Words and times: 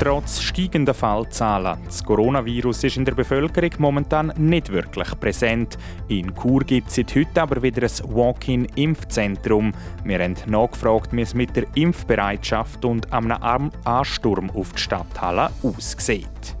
Trotz 0.00 0.40
steigender 0.40 0.94
Fallzahlen. 0.94 1.76
Das 1.84 2.04
Coronavirus 2.04 2.84
ist 2.84 2.96
in 2.96 3.04
der 3.04 3.16
Bevölkerung 3.16 3.70
momentan 3.78 4.32
nicht 4.36 4.70
wirklich 4.70 5.08
präsent. 5.18 5.76
In 6.06 6.32
Chur 6.36 6.60
gibt 6.60 6.86
es 6.86 6.94
seit 6.94 7.12
heute 7.16 7.42
aber 7.42 7.60
wieder 7.60 7.82
ein 7.82 8.14
Walk-in-Impfzentrum. 8.14 9.72
Wir 10.04 10.20
haben 10.20 10.36
nachgefragt, 10.46 11.08
wie 11.10 11.22
es 11.22 11.34
mit 11.34 11.56
der 11.56 11.64
Impfbereitschaft 11.74 12.84
und 12.84 13.12
einem 13.12 13.70
Ansturm 13.84 14.50
auf 14.50 14.72
die 14.72 14.82
Stadthalle 14.82 15.50
aussieht. 15.64 16.56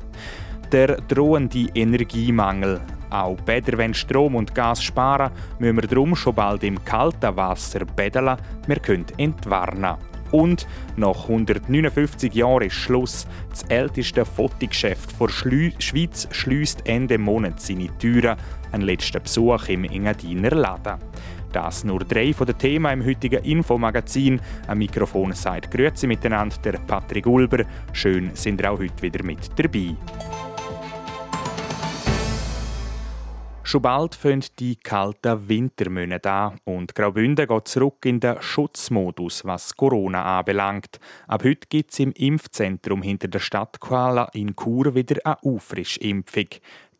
Der 0.72 0.96
drohende 0.96 1.68
Energiemangel. 1.76 2.80
Auch 3.10 3.36
Bäder 3.36 3.78
wollen 3.78 3.94
Strom 3.94 4.34
und 4.34 4.52
Gas 4.52 4.82
sparen, 4.82 5.30
müssen 5.60 5.76
wir 5.76 5.86
darum 5.86 6.16
schon 6.16 6.34
bald 6.34 6.64
im 6.64 6.84
kalten 6.84 7.36
Wasser 7.36 7.84
bädeln. 7.84 8.36
Wir 8.66 8.80
können 8.80 9.06
entwarnen. 9.16 9.96
Und 10.30 10.66
nach 10.96 11.22
159 11.22 12.34
Jahren 12.34 12.66
ist 12.66 12.74
Schluss. 12.74 13.26
Das 13.50 13.62
älteste 13.64 14.24
Fotogeschäft 14.24 15.14
der 15.20 15.28
Schweiz 15.28 16.28
schließt 16.30 16.86
Ende 16.86 17.18
Monat 17.18 17.60
seine 17.60 17.88
Türen. 17.98 18.36
Ein 18.72 18.82
letzter 18.82 19.20
Besuch 19.20 19.68
im 19.68 19.84
Engadiner 19.84 20.50
Laden. 20.50 20.98
Das 21.52 21.82
nur 21.82 22.00
drei 22.00 22.34
von 22.34 22.46
den 22.46 22.58
Themen 22.58 23.00
im 23.00 23.06
heutigen 23.06 23.42
Infomagazin. 23.42 24.40
Am 24.66 24.78
Mikrofon 24.78 25.32
sagt 25.32 25.70
Grüezi 25.70 26.06
miteinander 26.06 26.56
der 26.62 26.78
Patrick 26.86 27.26
Ulber. 27.26 27.64
Schön 27.92 28.30
sind 28.34 28.60
ihr 28.60 28.70
auch 28.70 28.78
heute 28.78 29.02
wieder 29.02 29.24
mit 29.24 29.48
dabei. 29.56 29.96
Schon 33.68 33.82
bald 33.82 34.14
fangen 34.14 34.46
die 34.58 34.76
kalten 34.76 35.46
Wintermonate 35.46 36.30
an 36.30 36.58
und 36.64 36.94
Graubünden 36.94 37.46
geht 37.46 37.68
zurück 37.68 38.02
in 38.06 38.18
den 38.18 38.40
Schutzmodus, 38.40 39.44
was 39.44 39.76
Corona 39.76 40.38
anbelangt. 40.38 40.98
Ab 41.26 41.44
heute 41.44 41.66
gibt 41.68 41.92
es 41.92 41.98
im 41.98 42.12
Impfzentrum 42.12 43.02
hinter 43.02 43.28
der 43.28 43.40
Stadt 43.40 43.78
Kuala 43.78 44.30
in 44.32 44.56
Chur 44.56 44.94
wieder 44.94 45.16
eine 45.22 45.36
Auffrischimpfung. 45.42 46.46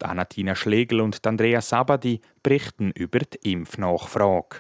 Anatina 0.03 0.55
Schlegel 0.55 1.01
und 1.01 1.27
Andrea 1.27 1.63
Sabadi 1.63 2.21
berichten 2.43 2.91
über 2.91 3.21
die 3.21 3.53
Impfnachfrage. 3.53 4.59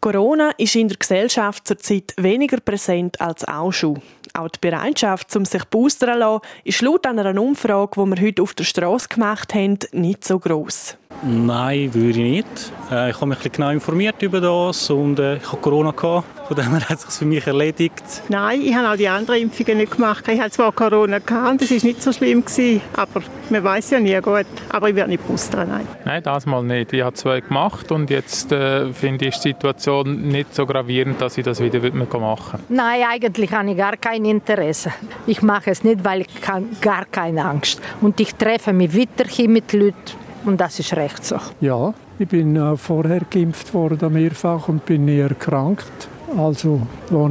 Corona 0.00 0.50
ist 0.58 0.74
in 0.74 0.88
der 0.88 0.98
Gesellschaft 0.98 1.68
zurzeit 1.68 2.14
weniger 2.16 2.58
präsent 2.58 3.20
als 3.20 3.42
auch 3.46 3.72
schon. 3.72 4.02
Auch 4.36 4.48
die 4.48 4.58
Bereitschaft, 4.60 5.36
um 5.36 5.44
sich 5.44 5.64
boostern 5.66 6.14
zu 6.14 6.18
lassen, 6.18 6.40
ist 6.64 6.82
laut 6.82 7.06
einer 7.06 7.40
Umfrage, 7.40 7.92
die 7.94 8.10
wir 8.10 8.26
heute 8.26 8.42
auf 8.42 8.52
der 8.52 8.64
Straße 8.64 9.08
gemacht 9.08 9.54
haben, 9.54 9.78
nicht 9.92 10.24
so 10.24 10.40
gross. 10.40 10.96
Nein, 11.22 11.94
würde 11.94 12.20
ich 12.20 12.44
nicht. 12.44 12.72
Äh, 12.90 13.10
ich 13.10 13.16
habe 13.16 13.26
mich 13.26 13.38
ein 13.38 13.42
bisschen 13.42 13.52
genau 13.52 13.70
informiert 13.70 14.20
über 14.20 14.40
das 14.40 14.90
und 14.90 15.18
äh, 15.18 15.36
ich 15.36 15.46
habe 15.46 15.56
Corona 15.58 15.90
gehabt. 15.92 16.26
Von 16.46 16.56
dem 16.56 16.70
her 16.72 16.86
hat 16.86 16.98
es 16.98 17.02
sich 17.02 17.14
für 17.14 17.24
mich 17.24 17.46
erledigt. 17.46 18.02
Nein, 18.28 18.60
ich 18.60 18.74
habe 18.74 18.90
auch 18.90 18.96
die 18.96 19.08
anderen 19.08 19.40
Impfungen 19.40 19.78
nicht 19.78 19.92
gemacht. 19.92 20.28
Ich 20.28 20.38
hatte 20.38 20.50
zwar 20.50 20.72
Corona 20.72 21.18
gehabt 21.20 21.52
und 21.52 21.62
das 21.62 21.70
war 21.70 21.78
nicht 21.82 22.02
so 22.02 22.12
schlimm 22.12 22.44
gewesen, 22.44 22.82
aber 22.94 23.22
man 23.48 23.64
weiß 23.64 23.90
ja 23.90 24.00
nie 24.00 24.20
gut. 24.20 24.44
Aber 24.68 24.90
ich 24.90 24.94
werde 24.94 25.10
nicht 25.10 25.26
boostern, 25.26 25.68
nein. 25.68 25.88
Nein, 26.04 26.22
das 26.22 26.44
mal 26.44 26.62
nicht. 26.62 26.92
Ich 26.92 27.02
habe 27.02 27.14
zwei 27.14 27.40
gemacht 27.40 27.90
und 27.90 28.10
jetzt 28.10 28.52
äh, 28.52 28.92
finde 28.92 29.26
ich 29.26 29.36
die 29.36 29.48
Situation 29.48 30.28
nicht 30.28 30.54
so 30.54 30.66
gravierend, 30.66 31.20
dass 31.22 31.38
ich 31.38 31.44
das 31.44 31.60
wieder 31.60 31.80
machen 31.94 32.20
möchte. 32.20 32.60
Nein, 32.68 33.02
eigentlich 33.08 33.50
habe 33.50 33.70
ich 33.70 33.76
gar 33.78 33.96
kein 34.24 34.36
Interesse. 34.36 34.92
Ich 35.26 35.42
mache 35.42 35.70
es 35.70 35.84
nicht, 35.84 36.04
weil 36.04 36.22
ich 36.22 36.40
kann 36.40 36.68
gar 36.80 37.04
keine 37.04 37.44
Angst. 37.44 37.80
Und 38.00 38.18
ich 38.20 38.34
treffe 38.34 38.72
mich 38.72 38.96
weiterhin 38.96 39.52
mit 39.52 39.72
Leuten 39.72 39.94
und 40.44 40.60
das 40.60 40.78
ist 40.78 40.94
recht 40.94 41.24
so. 41.24 41.36
Ja, 41.60 41.94
ich 42.18 42.28
bin 42.28 42.56
äh, 42.56 42.76
vorher 42.76 43.22
geimpft 43.30 43.72
worden 43.74 44.12
mehrfach 44.12 44.68
und 44.68 44.84
bin 44.84 45.04
nie 45.04 45.18
erkrankt. 45.18 46.08
Also 46.36 46.80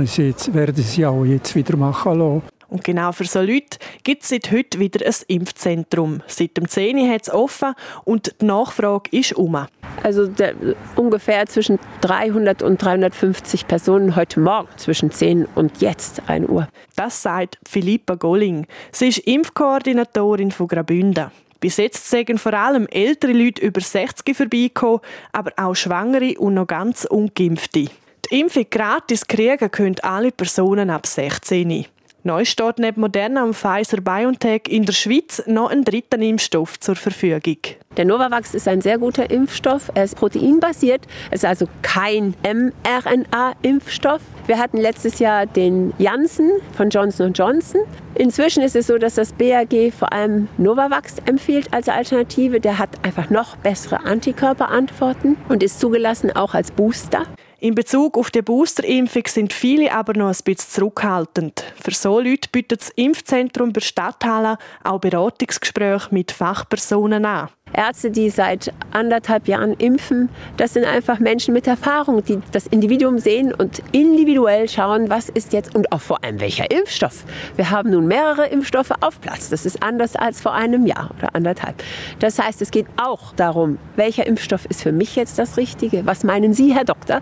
ich 0.01 0.17
jetzt, 0.17 0.53
werde 0.53 0.79
ich 0.79 0.97
es 0.97 1.05
auch 1.05 1.25
jetzt 1.25 1.55
wieder 1.55 1.75
machen 1.75 2.19
lassen. 2.19 2.52
Und 2.73 2.83
genau 2.83 3.11
für 3.11 3.25
so 3.25 3.39
Leute 3.39 3.77
gibt 4.03 4.23
es 4.23 4.29
seit 4.29 4.51
heute 4.51 4.79
wieder 4.79 5.05
ein 5.05 5.13
Impfzentrum. 5.27 6.23
Seit 6.25 6.57
dem 6.57 6.67
10 6.67 6.97
Uhr 6.97 7.07
hat 7.07 7.21
es 7.21 7.29
offen 7.29 7.75
und 8.03 8.33
die 8.41 8.45
Nachfrage 8.45 9.15
ist 9.15 9.33
um. 9.33 9.67
Also 10.01 10.25
der, 10.25 10.55
ungefähr 10.95 11.45
zwischen 11.45 11.77
300 12.01 12.63
und 12.63 12.81
350 12.81 13.67
Personen 13.67 14.15
heute 14.15 14.39
Morgen 14.39 14.69
zwischen 14.77 15.11
10 15.11 15.45
und 15.53 15.81
jetzt 15.81 16.23
1 16.27 16.49
Uhr. 16.49 16.67
Das 16.95 17.21
sagt 17.21 17.59
Philippa 17.63 18.15
Golling. 18.15 18.65
Sie 18.91 19.09
ist 19.09 19.19
Impfkoordinatorin 19.19 20.49
von 20.49 20.67
Graubünden. 20.67 21.29
Bis 21.59 21.77
jetzt 21.77 22.09
sagen 22.09 22.39
vor 22.39 22.55
allem 22.55 22.87
ältere 22.87 23.33
Leute 23.33 23.61
über 23.61 23.81
60 23.81 24.35
vorbeigekommen, 24.35 25.01
aber 25.31 25.51
auch 25.57 25.75
Schwangere 25.75 26.39
und 26.39 26.55
noch 26.55 26.65
ganz 26.65 27.05
Ungeimpfte. 27.05 27.89
Die 28.31 28.39
Impfung 28.39 28.65
gratis 28.71 29.27
kriegen 29.27 29.69
können 29.69 29.99
alle 30.01 30.31
Personen 30.31 30.89
ab 30.89 31.05
16. 31.05 31.85
Neu 32.25 32.45
steht 32.45 32.79
neben 32.79 33.01
Moderna 33.01 33.43
und 33.43 33.53
Pfizer-BioNTech 33.53 34.69
in 34.69 34.85
der 34.85 34.93
Schweiz 34.93 35.43
noch 35.45 35.69
ein 35.69 35.83
dritter 35.83 36.17
Impfstoff 36.17 36.79
zur 36.79 36.95
Verfügung. 36.95 37.57
Der 37.97 38.05
Novavax 38.05 38.53
ist 38.53 38.65
ein 38.69 38.79
sehr 38.79 38.97
guter 38.97 39.29
Impfstoff. 39.29 39.91
Er 39.93 40.05
ist 40.05 40.15
proteinbasiert. 40.15 41.05
Es 41.31 41.41
ist 41.41 41.45
also 41.45 41.67
kein 41.81 42.33
mRNA-Impfstoff. 42.43 44.21
Wir 44.47 44.57
hatten 44.57 44.77
letztes 44.77 45.19
Jahr 45.19 45.45
den 45.45 45.93
Janssen 45.97 46.49
von 46.77 46.89
Johnson 46.89 47.33
Johnson. 47.33 47.81
Inzwischen 48.15 48.63
ist 48.63 48.77
es 48.77 48.87
so, 48.87 48.97
dass 48.97 49.15
das 49.15 49.33
BAG 49.33 49.91
vor 49.91 50.13
allem 50.13 50.47
Novavax 50.57 51.15
empfiehlt 51.25 51.73
als 51.73 51.89
Alternative. 51.89 52.61
Der 52.61 52.79
hat 52.79 53.03
einfach 53.03 53.29
noch 53.31 53.57
bessere 53.57 54.05
Antikörperantworten 54.05 55.35
und 55.49 55.61
ist 55.61 55.81
zugelassen 55.81 56.33
auch 56.33 56.53
als 56.53 56.71
Booster. 56.71 57.25
In 57.63 57.75
Bezug 57.75 58.17
auf 58.17 58.29
die 58.29 58.41
Boosterimpfung 58.41 59.23
sind 59.25 59.53
viele 59.53 59.89
aber 59.93 60.11
noch 60.17 60.27
ein 60.27 60.35
bisschen 60.43 60.69
zurückhaltend. 60.69 61.63
Für 61.81 61.91
so 61.91 62.19
Leute 62.19 62.49
bietet 62.51 62.81
das 62.81 62.89
Impfzentrum 62.89 63.71
bei 63.71 63.79
Stadthalle 63.79 64.57
auch 64.83 64.99
Beratungsgespräche 64.99 66.13
mit 66.13 66.33
Fachpersonen 66.33 67.23
an. 67.23 67.47
Ärzte, 67.73 68.11
die 68.11 68.29
seit 68.29 68.73
anderthalb 68.91 69.47
Jahren 69.47 69.73
impfen, 69.73 70.29
das 70.57 70.73
sind 70.73 70.85
einfach 70.85 71.19
Menschen 71.19 71.53
mit 71.53 71.67
Erfahrung, 71.67 72.23
die 72.23 72.39
das 72.51 72.67
Individuum 72.67 73.19
sehen 73.19 73.53
und 73.53 73.81
individuell 73.91 74.69
schauen, 74.69 75.09
was 75.09 75.29
ist 75.29 75.53
jetzt 75.53 75.75
und 75.75 75.91
auch 75.91 76.01
vor 76.01 76.23
allem 76.23 76.39
welcher 76.39 76.69
Impfstoff. 76.71 77.25
Wir 77.55 77.69
haben 77.69 77.91
nun 77.91 78.07
mehrere 78.07 78.47
Impfstoffe 78.47 78.91
auf 79.01 79.19
Platz. 79.21 79.49
Das 79.49 79.65
ist 79.65 79.81
anders 79.81 80.15
als 80.15 80.41
vor 80.41 80.53
einem 80.53 80.85
Jahr 80.85 81.11
oder 81.17 81.35
anderthalb. 81.35 81.83
Das 82.19 82.39
heißt, 82.39 82.61
es 82.61 82.71
geht 82.71 82.87
auch 82.97 83.33
darum, 83.33 83.77
welcher 83.95 84.25
Impfstoff 84.27 84.65
ist 84.65 84.83
für 84.83 84.91
mich 84.91 85.15
jetzt 85.15 85.39
das 85.39 85.57
Richtige? 85.57 86.05
Was 86.05 86.23
meinen 86.23 86.53
Sie, 86.53 86.73
Herr 86.73 86.85
Doktor? 86.85 87.21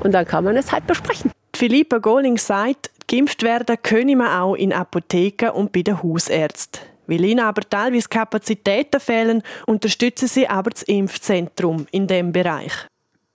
Und 0.00 0.12
dann 0.12 0.26
kann 0.26 0.44
man 0.44 0.56
es 0.56 0.72
halt 0.72 0.86
besprechen. 0.86 1.30
Philippa 1.54 1.98
Goling 1.98 2.38
sagt, 2.38 2.90
geimpft 3.08 3.42
werden 3.42 3.76
können 3.82 4.18
wir 4.18 4.42
auch 4.42 4.54
in 4.54 4.72
Apotheken 4.72 5.50
und 5.50 5.72
bei 5.72 5.82
den 5.82 6.02
Hausärzten. 6.02 6.91
Weil 7.12 7.26
ihnen 7.26 7.40
aber 7.40 7.60
teilweise 7.60 8.08
Kapazitäten 8.08 8.98
fehlen, 8.98 9.42
unterstützen 9.66 10.28
sie 10.28 10.48
aber 10.48 10.70
das 10.70 10.82
Impfzentrum 10.84 11.86
in 11.90 12.06
diesem 12.06 12.32
Bereich. 12.32 12.72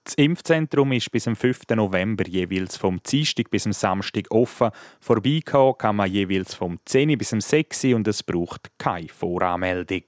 Das 0.04 0.16
Impfzentrum 0.16 0.94
ist 0.94 1.12
bis 1.12 1.26
zum 1.26 1.36
5. 1.36 1.62
November 1.76 2.26
jeweils 2.28 2.76
vom 2.76 3.00
Dienstag 3.04 3.52
bis 3.52 3.64
zum 3.64 3.74
Samstag 3.74 4.32
offen. 4.32 4.72
Vorbeikommen 5.00 5.78
kann 5.78 5.98
man 5.98 6.12
jeweils 6.12 6.56
vom 6.56 6.80
10. 6.86 7.16
bis 7.20 7.30
zum 7.30 7.42
6. 7.42 7.84
und 7.94 8.08
es 8.08 8.24
braucht 8.24 8.72
keine 8.80 9.10
Voranmeldung. 9.10 10.06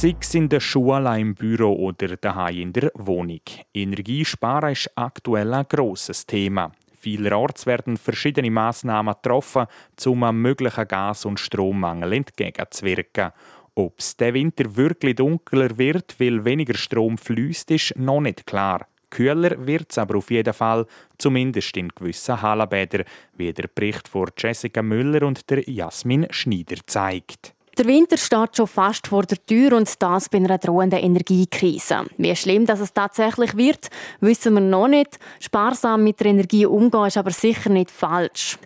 Sei 0.00 0.14
in 0.34 0.48
der 0.48 0.60
Schule, 0.60 1.18
im 1.18 1.34
Büro 1.34 1.74
oder 1.74 2.16
daheim 2.16 2.56
in 2.58 2.72
der 2.72 2.92
Wohnung. 2.94 3.40
Energiesparen 3.74 4.70
ist 4.70 4.92
aktuell 4.94 5.52
ein 5.52 5.66
grosses 5.68 6.24
Thema. 6.24 6.70
Vielerorts 7.00 7.66
werden 7.66 7.96
verschiedene 7.96 8.48
Massnahmen 8.48 9.14
getroffen, 9.20 9.66
um 10.06 10.22
einem 10.22 10.40
möglichen 10.40 10.86
Gas- 10.86 11.24
und 11.24 11.40
Strommangel 11.40 12.12
entgegenzuwirken. 12.12 13.32
Ob 13.74 13.98
es 13.98 14.16
der 14.16 14.34
Winter 14.34 14.76
wirklich 14.76 15.16
dunkler 15.16 15.76
wird, 15.76 16.14
weil 16.20 16.44
weniger 16.44 16.76
Strom 16.76 17.18
fließt, 17.18 17.72
ist 17.72 17.96
noch 17.96 18.20
nicht 18.20 18.46
klar. 18.46 18.86
Kühler 19.10 19.66
wird 19.66 19.90
es 19.90 19.98
aber 19.98 20.18
auf 20.18 20.30
jeden 20.30 20.54
Fall, 20.54 20.86
zumindest 21.18 21.76
in 21.76 21.88
gewissen 21.88 22.40
Hallenbädern, 22.40 23.04
wie 23.36 23.52
der 23.52 23.66
Bericht 23.66 24.06
von 24.06 24.30
Jessica 24.38 24.80
Müller 24.80 25.26
und 25.26 25.50
der 25.50 25.68
Jasmin 25.68 26.28
Schneider 26.30 26.76
zeigt. 26.86 27.57
Der 27.78 27.86
Winter 27.86 28.16
steht 28.16 28.56
schon 28.56 28.66
fast 28.66 29.06
vor 29.06 29.22
der 29.22 29.38
Tür 29.46 29.76
und 29.76 30.02
das 30.02 30.28
bei 30.28 30.38
einer 30.38 30.58
drohenden 30.58 30.98
Energiekrise. 30.98 32.06
Wie 32.16 32.34
schlimm 32.34 32.66
dass 32.66 32.80
es 32.80 32.92
tatsächlich 32.92 33.56
wird, 33.56 33.88
wissen 34.20 34.54
wir 34.54 34.60
noch 34.60 34.88
nicht. 34.88 35.16
Sparsam 35.38 36.02
mit 36.02 36.18
der 36.18 36.26
Energie 36.26 36.66
umgehen 36.66 37.06
ist 37.06 37.16
aber 37.16 37.30
sicher 37.30 37.70
nicht 37.70 37.92
falsch. 37.92 38.58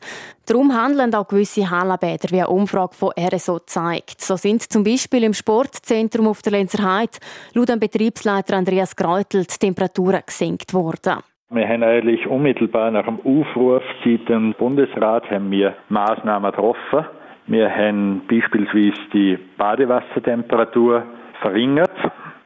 Darum 0.47 0.73
handeln 0.73 1.15
auch 1.15 1.29
gewisse 1.29 1.69
Hallenbäder, 1.69 2.31
wie 2.31 2.39
eine 2.39 2.49
Umfrage 2.49 2.95
von 2.95 3.11
RSO 3.21 3.59
zeigt. 3.67 4.23
So 4.23 4.37
sind 4.37 4.63
zum 4.63 4.83
Beispiel 4.83 5.25
im 5.25 5.35
Sportzentrum 5.35 6.27
auf 6.27 6.41
der 6.41 6.53
Lenzerheide 6.53 7.19
laut 7.53 7.69
dem 7.69 7.81
Betriebsleiter 7.81 8.57
Andreas 8.57 8.97
Greutel 8.97 9.45
die 9.45 9.59
Temperaturen 9.59 10.23
gesenkt 10.25 10.73
worden. 10.73 11.19
Wir 11.51 11.69
haben 11.69 11.83
eigentlich 11.83 12.27
unmittelbar 12.27 12.91
nach 12.91 13.05
dem 13.05 13.21
Aufruf 13.21 13.83
seit 14.07 14.27
dem 14.31 14.55
Bundesrat 14.55 15.31
haben 15.31 15.51
wir 15.51 15.77
Maßnahmen 15.91 16.51
getroffen. 16.51 17.05
Wir 17.47 17.71
haben 17.75 18.23
beispielsweise 18.29 19.01
die 19.13 19.39
Badewassertemperatur 19.59 21.05
verringert, 21.41 21.91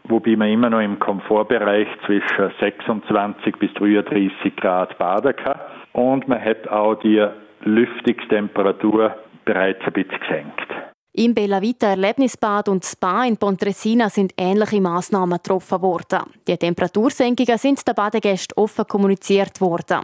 wobei 0.04 0.36
man 0.36 0.48
immer 0.48 0.70
noch 0.70 0.80
im 0.80 0.98
Komfortbereich 0.98 1.88
zwischen 2.06 2.50
26 2.60 3.56
bis 3.56 3.72
33 3.74 4.56
Grad 4.56 4.96
baden 4.98 5.36
kann. 5.36 5.60
Und 5.92 6.28
man 6.28 6.42
hat 6.42 6.68
auch 6.68 6.94
die 6.96 7.24
Lüftungstemperatur 7.62 9.14
bereits 9.44 9.84
ein 9.84 9.92
bisschen 9.92 10.20
gesenkt. 10.20 10.95
Im 11.18 11.32
Bellavita 11.32 11.86
Erlebnisbad 11.86 12.68
und 12.68 12.84
Spa 12.84 13.24
in 13.24 13.38
Pontresina 13.38 14.10
sind 14.10 14.34
ähnliche 14.36 14.82
Maßnahmen 14.82 15.38
getroffen 15.38 15.80
worden. 15.80 16.18
Die 16.46 16.54
Temperatursenkungen 16.58 17.56
sind 17.56 17.88
den 17.88 17.94
Badegästen 17.94 18.62
offen 18.62 18.86
kommuniziert 18.86 19.58
worden. 19.62 20.02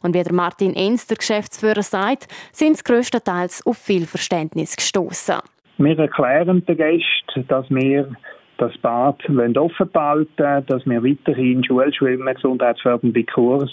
Und 0.00 0.14
wie 0.14 0.22
der 0.22 0.32
Martin 0.32 0.72
Enz, 0.74 1.06
der 1.06 1.18
Geschäftsführer, 1.18 1.82
sagt, 1.82 2.28
sind 2.50 2.78
sie 2.78 2.82
grösstenteils 2.82 3.66
auf 3.66 3.76
viel 3.76 4.06
Verständnis 4.06 4.74
gestoßen. 4.74 5.40
Wir 5.76 5.98
erklären 5.98 6.64
den 6.64 6.76
Gästen, 6.78 7.46
dass 7.46 7.68
wir 7.68 8.16
das 8.56 8.72
Bad 8.78 9.22
offen 9.58 9.90
behalten 9.92 10.64
dass 10.66 10.86
wir 10.86 11.04
weiterhin 11.04 11.62
Schulschwimmen, 11.62 12.34
gesundheitsfördernde 12.34 13.24
Kurs 13.24 13.70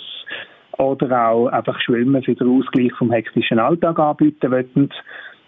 oder 0.78 1.30
auch 1.30 1.48
einfach 1.48 1.80
Schwimmen 1.80 2.22
für 2.22 2.36
den 2.36 2.60
Ausgleich 2.60 2.92
vom 2.98 3.14
hektischen 3.14 3.60
Alltag 3.60 3.98
anbieten 3.98 4.52
wollen. 4.52 4.90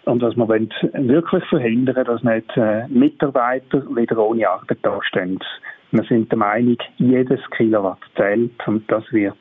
Und 0.06 0.20
dass 0.22 0.36
wir 0.36 0.48
wirklich 0.48 1.44
verhindern 1.46 2.04
dass 2.04 2.22
nicht 2.22 2.56
äh, 2.56 2.86
Mitarbeiter 2.88 3.82
wieder 3.96 4.18
ohne 4.18 4.48
Arbeit 4.48 4.78
dastehen. 4.82 5.38
Wir 5.92 6.04
sind 6.04 6.30
der 6.30 6.38
Meinung, 6.38 6.76
jedes 6.98 7.40
Kilowatt 7.56 8.00
zählt 8.16 8.52
und 8.66 8.90
das 8.90 9.04
wird 9.12 9.36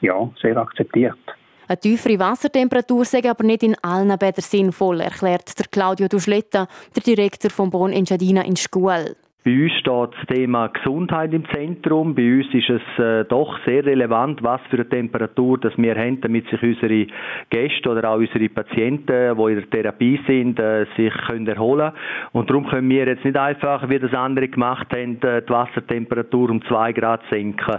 ja, 0.00 0.30
sehr 0.40 0.56
akzeptiert. 0.56 1.18
Eine 1.66 1.80
tiefere 1.80 2.18
Wassertemperatur 2.18 3.04
sei 3.04 3.28
aber 3.28 3.44
nicht 3.44 3.62
in 3.62 3.76
allen 3.82 4.16
Bädern 4.18 4.42
sinnvoll, 4.42 5.00
erklärt 5.00 5.58
der 5.58 5.66
Claudio 5.70 6.08
Duschletta, 6.08 6.66
der 6.96 7.02
Direktor 7.02 7.50
von 7.50 7.70
Bon 7.70 7.92
Engiadina 7.92 8.42
in 8.42 8.56
Schule. 8.56 9.16
Bei 9.44 9.52
uns 9.52 9.72
steht 9.74 9.86
das 9.86 10.36
Thema 10.36 10.66
Gesundheit 10.66 11.32
im 11.32 11.48
Zentrum. 11.50 12.12
Bei 12.12 12.38
uns 12.38 12.52
ist 12.52 12.68
es 12.70 12.82
äh, 12.98 13.24
doch 13.24 13.56
sehr 13.64 13.86
relevant, 13.86 14.42
was 14.42 14.60
für 14.68 14.78
eine 14.78 14.88
Temperatur 14.88 15.58
das 15.58 15.72
wir 15.78 15.94
haben, 15.94 16.20
damit 16.20 16.48
sich 16.48 16.60
unsere 16.60 17.06
Gäste 17.48 17.88
oder 17.88 18.10
auch 18.10 18.18
unsere 18.18 18.48
Patienten, 18.48 19.36
die 19.36 19.52
in 19.52 19.54
der 19.54 19.70
Therapie 19.70 20.20
sind, 20.26 20.58
äh, 20.58 20.86
sich 20.96 21.14
können 21.28 21.46
erholen 21.46 21.92
Und 22.32 22.50
darum 22.50 22.66
können 22.66 22.90
wir 22.90 23.06
jetzt 23.06 23.24
nicht 23.24 23.36
einfach, 23.36 23.88
wie 23.88 24.00
das 24.00 24.12
andere 24.12 24.48
gemacht 24.48 24.88
haben, 24.92 25.22
äh, 25.22 25.40
die 25.40 25.50
Wassertemperatur 25.50 26.50
um 26.50 26.60
zwei 26.64 26.92
Grad 26.92 27.22
senken. 27.30 27.78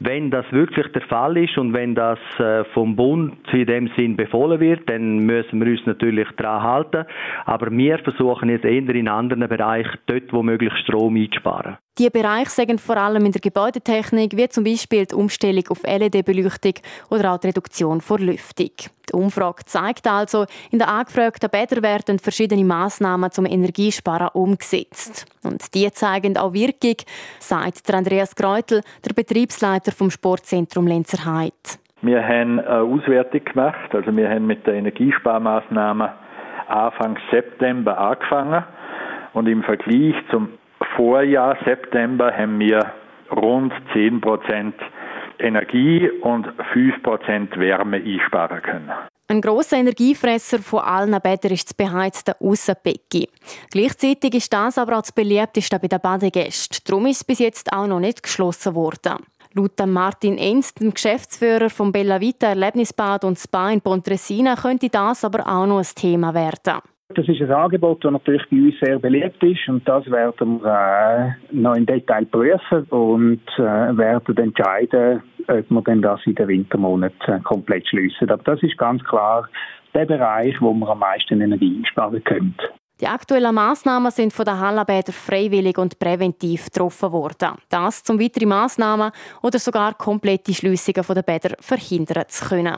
Wenn 0.00 0.30
das 0.30 0.44
wirklich 0.52 0.92
der 0.92 1.02
Fall 1.02 1.38
ist 1.38 1.56
und 1.56 1.72
wenn 1.72 1.94
das 1.94 2.18
äh, 2.38 2.64
vom 2.74 2.96
Bund 2.96 3.38
in 3.52 3.64
dem 3.64 3.88
Sinn 3.96 4.14
befohlen 4.14 4.60
wird, 4.60 4.88
dann 4.90 5.20
müssen 5.20 5.58
wir 5.58 5.72
uns 5.72 5.86
natürlich 5.86 6.28
daran 6.36 6.62
halten. 6.62 7.06
Aber 7.46 7.70
wir 7.70 7.98
versuchen 8.00 8.50
jetzt 8.50 8.66
eher 8.66 8.94
in 8.94 9.08
anderen 9.08 9.48
Bereichen, 9.48 9.98
dort 10.06 10.30
wo 10.34 10.42
möglich 10.42 10.72
Strom 10.82 10.97
Strom 10.98 11.16
einzusparen. 11.16 11.78
Die 11.98 12.10
Bereiche 12.10 12.50
sagen 12.50 12.78
vor 12.78 12.96
allem 12.96 13.26
in 13.26 13.32
der 13.32 13.40
Gebäudetechnik, 13.40 14.36
wie 14.36 14.48
zum 14.48 14.64
Beispiel 14.64 15.06
die 15.06 15.14
Umstellung 15.14 15.64
auf 15.70 15.82
LED-Beleuchtung 15.82 16.74
oder 17.10 17.32
auch 17.32 17.38
die 17.38 17.48
Reduktion 17.48 18.00
von 18.00 18.20
Lüftung. 18.20 18.70
Die 19.08 19.14
Umfrage 19.14 19.64
zeigt 19.64 20.06
also, 20.06 20.44
in 20.70 20.78
den 20.78 20.88
angefragten 20.88 21.50
Bädern 21.50 21.82
werden 21.82 22.18
verschiedene 22.18 22.64
Massnahmen 22.64 23.32
zum 23.32 23.46
Energiesparen 23.46 24.28
umgesetzt. 24.32 25.26
Und 25.42 25.74
die 25.74 25.90
zeigen 25.90 26.36
auch 26.36 26.52
Wirkung, 26.52 26.96
sagt 27.40 27.92
Andreas 27.92 28.36
Kreutel, 28.36 28.82
der 29.04 29.14
Betriebsleiter 29.14 29.90
vom 29.90 30.10
Sportzentrum 30.10 30.86
Lenzerheide. 30.86 31.52
Wir 32.02 32.22
haben 32.22 32.60
eine 32.60 32.80
Auswertung 32.80 33.44
gemacht, 33.44 33.92
also 33.92 34.16
wir 34.16 34.28
haben 34.28 34.46
mit 34.46 34.64
den 34.68 34.76
Energiesparmaßnahmen 34.76 36.10
Anfang 36.68 37.18
September 37.32 37.98
angefangen 37.98 38.62
und 39.32 39.48
im 39.48 39.64
Vergleich 39.64 40.14
zum 40.30 40.50
Vorjahr 40.96 41.56
September 41.64 42.32
haben 42.36 42.58
wir 42.58 42.92
rund 43.30 43.72
10% 43.94 44.72
Energie 45.38 46.10
und 46.22 46.46
5% 46.74 47.58
Wärme 47.58 47.96
einsparen 47.96 48.62
können. 48.62 48.92
Ein 49.30 49.42
grosser 49.42 49.76
Energiefresser 49.76 50.58
von 50.58 50.80
allen 50.80 51.20
Bädern 51.20 51.52
ist 51.52 51.68
das 51.68 51.74
beheizte 51.74 52.40
Aussenbecken. 52.40 53.26
Gleichzeitig 53.70 54.34
ist 54.34 54.52
das 54.52 54.78
aber 54.78 54.96
auch 54.96 55.02
das 55.02 55.12
beliebteste 55.12 55.78
bei 55.78 55.88
den 55.88 56.00
Badegästen. 56.00 56.78
Darum 56.86 57.06
ist 57.06 57.18
es 57.18 57.24
bis 57.24 57.38
jetzt 57.40 57.72
auch 57.72 57.86
noch 57.86 58.00
nicht 58.00 58.22
geschlossen 58.22 58.74
worden. 58.74 59.16
Laut 59.52 59.86
Martin 59.86 60.38
Enz, 60.38 60.72
dem 60.74 60.94
Geschäftsführer 60.94 61.68
vom 61.68 61.92
Bella 61.92 62.20
Vita 62.20 62.48
Erlebnisbad 62.48 63.24
und 63.24 63.38
Spa 63.38 63.70
in 63.70 63.80
Pontresina, 63.80 64.56
könnte 64.56 64.88
das 64.88 65.24
aber 65.24 65.46
auch 65.46 65.66
noch 65.66 65.78
ein 65.78 65.94
Thema 65.94 66.32
werden. 66.32 66.80
Das 67.14 67.26
ist 67.26 67.40
ein 67.40 67.50
Angebot, 67.50 68.04
das 68.04 68.12
natürlich 68.12 68.42
bei 68.50 68.58
uns 68.58 68.74
sehr 68.82 68.98
beliebt 68.98 69.42
ist 69.42 69.66
und 69.66 69.88
das 69.88 70.04
werden 70.10 70.62
wir 70.62 71.34
äh, 71.50 71.54
noch 71.56 71.74
im 71.74 71.86
Detail 71.86 72.26
prüfen 72.26 72.84
und 72.90 73.40
äh, 73.56 73.96
werden 73.96 74.36
entscheiden, 74.36 75.22
ob 75.48 75.70
wir 75.70 75.82
denn 75.82 76.02
das 76.02 76.20
in 76.26 76.34
den 76.34 76.48
Wintermonaten 76.48 77.34
äh, 77.34 77.40
komplett 77.40 77.88
schließen. 77.88 78.28
Aber 78.28 78.42
das 78.42 78.62
ist 78.62 78.76
ganz 78.76 79.02
klar 79.04 79.48
der 79.94 80.04
Bereich, 80.04 80.54
wo 80.60 80.74
wir 80.74 80.88
am 80.90 80.98
meisten 80.98 81.40
Energie 81.40 81.78
einsparen 81.78 82.22
können. 82.24 82.54
Die 83.00 83.06
aktuellen 83.06 83.54
Massnahmen 83.54 84.10
sind 84.10 84.34
von 84.34 84.44
den 84.44 84.60
Hallenbädern 84.60 85.14
freiwillig 85.14 85.78
und 85.78 85.98
präventiv 85.98 86.66
getroffen 86.66 87.12
worden. 87.12 87.56
Das, 87.70 88.02
um 88.10 88.20
weitere 88.20 88.44
Massnahmen 88.44 89.12
oder 89.42 89.58
sogar 89.58 89.94
komplette 89.94 90.52
Schliessungen 90.52 91.14
der 91.14 91.22
Bäder 91.22 91.56
verhindern 91.60 92.24
zu 92.28 92.48
können. 92.48 92.76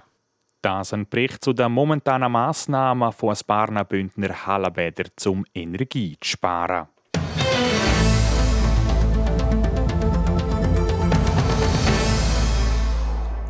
Das 0.63 0.93
ein 0.93 1.09
Bericht 1.09 1.43
zu 1.43 1.55
den 1.55 1.73
momentanen 1.73 2.31
Massnahmen 2.31 3.13
von 3.13 3.35
Sparna 3.35 3.83
Bündner 3.83 4.47
Hallenbäder 4.47 5.05
zum 5.17 5.47
Energie 5.55 6.19
zu 6.21 6.33
sparen. 6.33 6.89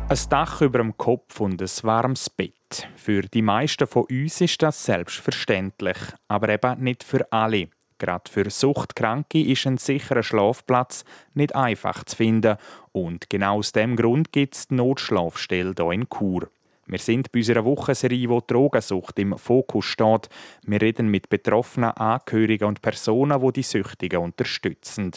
Ein 0.07 0.17
Dach 0.29 0.61
über 0.61 0.77
dem 0.77 0.95
Kopf 0.95 1.41
und 1.41 1.61
ein 1.61 1.69
warmes 1.83 2.29
Bett. 2.29 2.87
Für 2.95 3.23
die 3.23 3.41
meisten 3.41 3.87
von 3.87 4.05
uns 4.09 4.39
ist 4.39 4.61
das 4.61 4.85
selbstverständlich, 4.85 5.97
aber 6.29 6.47
eben 6.47 6.81
nicht 6.81 7.03
für 7.03 7.29
alle. 7.33 7.67
Gerade 7.97 8.31
für 8.31 8.49
Suchtkranke 8.49 9.41
ist 9.41 9.67
ein 9.67 9.77
sicherer 9.77 10.23
Schlafplatz 10.23 11.03
nicht 11.33 11.55
einfach 11.55 12.05
zu 12.05 12.15
finden 12.15 12.55
und 12.93 13.29
genau 13.29 13.57
aus 13.57 13.73
dem 13.73 13.97
Grund 13.97 14.31
gibt 14.31 14.55
es 14.55 14.69
die 14.69 14.75
Notschlafstelle 14.75 15.73
hier 15.77 15.91
in 15.91 16.07
Chur. 16.09 16.49
Wir 16.91 16.99
sind 16.99 17.31
bei 17.31 17.39
unserer 17.39 17.63
Wochenserie, 17.63 18.27
wo 18.27 18.41
Drogensucht 18.41 19.17
im 19.17 19.37
Fokus 19.37 19.85
steht. 19.85 20.27
Wir 20.63 20.81
reden 20.81 21.07
mit 21.07 21.29
betroffenen 21.29 21.91
Angehörigen 21.91 22.65
und 22.65 22.81
Personen, 22.81 23.41
die 23.41 23.53
die 23.53 23.63
Süchtigen 23.63 24.19
unterstützen. 24.19 25.13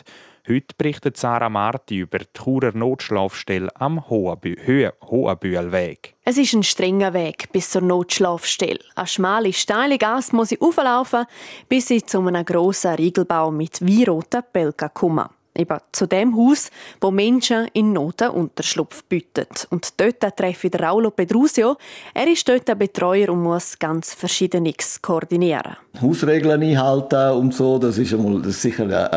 Heute 0.49 0.73
berichtet 0.79 1.17
Sarah 1.17 1.49
Marti 1.49 1.99
über 1.99 2.21
die 2.21 2.27
Churer 2.33 2.77
Notschlafstelle 2.77 3.71
am 3.75 4.09
Hohenbühlweg. 4.09 6.15
Es 6.25 6.39
ist 6.39 6.55
ein 6.55 6.63
strenger 6.63 7.13
Weg 7.13 7.51
bis 7.51 7.71
zur 7.71 7.83
Notschlafstelle. 7.83 8.79
Eine 8.95 9.07
schmale, 9.09 9.53
steile 9.53 9.99
Gasse 9.99 10.37
muss 10.37 10.53
ich 10.53 10.63
auflaufen, 10.63 11.27
bis 11.69 11.91
ich 11.91 12.07
zu 12.07 12.21
einem 12.21 12.45
grossen 12.45 12.95
Riegelbau 12.95 13.51
mit 13.51 13.81
weinroten 13.81 14.45
Pelka 14.53 14.91
komme. 14.91 15.29
Eben 15.57 15.79
zu 15.93 16.07
dem 16.07 16.37
Haus, 16.37 16.71
wo 17.01 17.11
Menschen 17.11 17.69
in 17.75 17.93
Not 17.93 18.23
Unterschlupf 18.23 19.05
bieten. 19.05 19.47
Und 19.71 20.01
dort 20.01 20.37
treffe 20.37 20.67
ich 20.67 20.81
Raulo 20.81 21.11
Pedrusio. 21.11 21.77
Er 22.13 22.27
ist 22.27 22.49
dort 22.49 22.69
ein 22.69 22.79
Betreuer 22.79 23.29
und 23.29 23.43
muss 23.43 23.79
ganz 23.79 24.15
Verschiedenes 24.15 25.01
koordinieren. 25.01 25.77
Hausregeln 26.03 26.61
einhalten 26.61 27.39
und 27.39 27.55
so, 27.55 27.79
das 27.79 27.99
ist, 27.99 28.13
einmal, 28.13 28.43
das 28.43 28.57
ist 28.57 28.63
sicher 28.63 29.13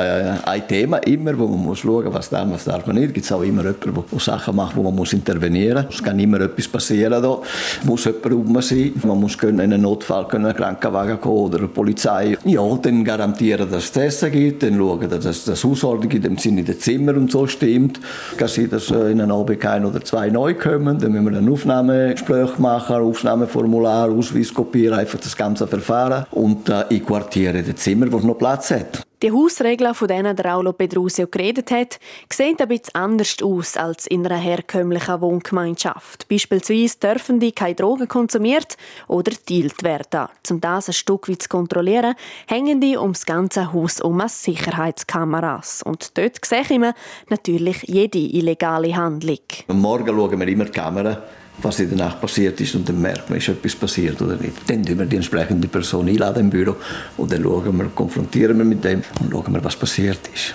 ein, 0.46 0.68
Thema 0.68 0.98
immer, 0.98 1.38
wo 1.38 1.48
man 1.48 1.60
muss 1.60 1.80
schauen, 1.80 2.14
was 2.14 2.30
darf, 2.30 2.48
was 2.52 2.66
darf 2.66 2.86
man 2.86 2.98
nicht. 2.98 3.08
Es 3.08 3.14
gibt 3.14 3.32
auch 3.32 3.42
immer 3.42 3.64
jemanden, 3.64 4.04
der 4.12 4.20
Sachen 4.20 4.56
macht, 4.56 4.76
wo 4.76 4.84
man 4.84 4.94
muss 4.94 5.14
intervenieren 5.14 5.86
muss. 5.86 5.96
Es 5.96 6.04
kann 6.04 6.20
immer 6.20 6.40
etwas 6.42 6.68
passieren. 6.68 7.24
Da 7.24 7.40
muss 7.84 8.06
jemand 8.06 8.26
rum 8.26 8.62
sein. 8.62 8.94
Man 9.04 9.20
muss 9.20 9.36
in 9.42 9.60
einem 9.60 9.82
Notfall 9.82 10.28
können 10.28 10.46
einen 10.46 10.56
Krankenwagen 10.56 11.20
kommen 11.20 11.38
oder 11.38 11.58
eine 11.60 11.68
Polizei. 11.68 12.38
Ja, 12.46 12.62
dann 12.80 13.04
garantieren, 13.04 13.70
dass 13.72 13.86
es 13.86 13.92
Tests 13.92 14.30
gibt, 14.32 14.62
dann 14.62 14.78
schauen, 14.78 15.10
dass 15.10 15.46
das 15.46 15.64
Hausordnung 15.64 16.12
dem 16.30 16.38
Sinne 16.38 16.64
der 16.64 16.80
Zimmer 16.80 17.16
und 17.16 17.32
so 17.32 17.48
stimmt. 17.48 18.00
Es 18.32 18.38
kann 18.38 18.48
sein, 18.48 18.70
dass 18.70 18.90
in 18.92 19.22
einem 19.22 19.32
Abend 19.32 19.66
ein 19.66 19.86
oder 19.86 20.02
zwei 20.02 20.30
neu 20.30 20.54
kommen, 20.54 21.00
dann 21.00 21.12
müssen 21.12 21.32
wir 21.32 21.38
ein 21.38 21.50
Aufnahmegespräch 21.50 22.60
machen, 22.60 22.96
Aufnahmeformular, 22.98 24.10
Ausweis 24.10 24.54
kopieren, 24.54 25.00
einfach 25.00 25.20
das 25.20 25.36
ganze 25.36 25.68
Verfahren 25.68 26.26
und 26.32 26.70
äh, 26.70 26.84
in 26.90 27.66
das 27.66 27.76
Zimmer, 27.76 28.12
wo 28.12 28.18
noch 28.20 28.38
Platz 28.38 28.72
hat. 28.72 29.07
Die 29.24 29.32
Hausregeln, 29.32 29.96
von 29.96 30.08
denen 30.08 30.36
der 30.36 30.56
Aulo 30.56 30.74
Pedrusio 30.74 31.26
geredet 31.26 31.72
hat, 31.72 32.00
sehen 32.32 32.56
ein 32.60 32.68
bisschen 32.68 32.94
anders 32.94 33.36
aus 33.42 33.76
als 33.76 34.06
in 34.06 34.24
einer 34.24 34.38
herkömmlichen 34.38 35.22
Wohngemeinschaft. 35.22 36.28
Beispielsweise 36.28 37.00
dürfen 37.00 37.40
die 37.40 37.52
keine 37.52 37.74
Drogen 37.74 38.08
konsumiert 38.08 38.78
oder 39.08 39.32
dealt 39.50 39.82
werden. 39.82 40.28
Um 40.52 40.62
das 40.62 40.90
ein 40.90 40.94
Stück 40.94 41.30
weit 41.30 41.42
zu 41.42 41.50
kontrollieren, 41.50 42.14
hängen 42.46 42.80
die 42.80 42.96
ums 42.96 43.26
ganze 43.26 43.74
Haus 43.74 44.02
um 44.02 44.22
Sicherheitskameras. 44.28 45.82
Und 45.82 46.16
dort 46.16 46.46
sehen 46.46 46.84
wir 46.84 46.94
natürlich 47.30 47.82
jede 47.88 48.20
illegale 48.20 48.96
Handlung. 48.96 49.40
Am 49.68 49.82
Morgen 49.82 50.16
schauen 50.16 50.40
wir 50.40 50.48
immer 50.48 50.66
die 50.66 50.72
Kamera 50.72 51.24
was 51.62 51.80
in 51.80 51.90
der 51.90 51.98
Nacht 51.98 52.22
passiert 52.22 52.60
ist 52.62 52.76
und 52.76 52.88
dann 52.88 53.02
merkt 53.02 53.30
man, 53.30 53.40
ist 53.40 53.48
etwas 53.48 53.76
passiert 53.76 54.22
oder 54.22 54.36
nicht. 54.36 54.54
Dann 54.68 54.84
tun 54.84 55.00
wir 55.00 55.06
die 55.06 55.16
entsprechende 55.16 55.68
Person 55.68 56.08
einladen 56.08 56.42
im 56.42 56.50
Büro 56.50 56.76
und 57.18 57.32
dann 57.32 57.44
schauen 57.44 57.78
wir, 57.78 57.86
konfrontieren 57.88 58.58
wir 58.58 58.66
mit 58.66 58.84
dem 58.84 59.04
und 59.22 59.32
schauen 59.32 59.54
wir, 59.54 59.64
was 59.64 59.76
passiert 59.76 60.20
ist. 60.34 60.54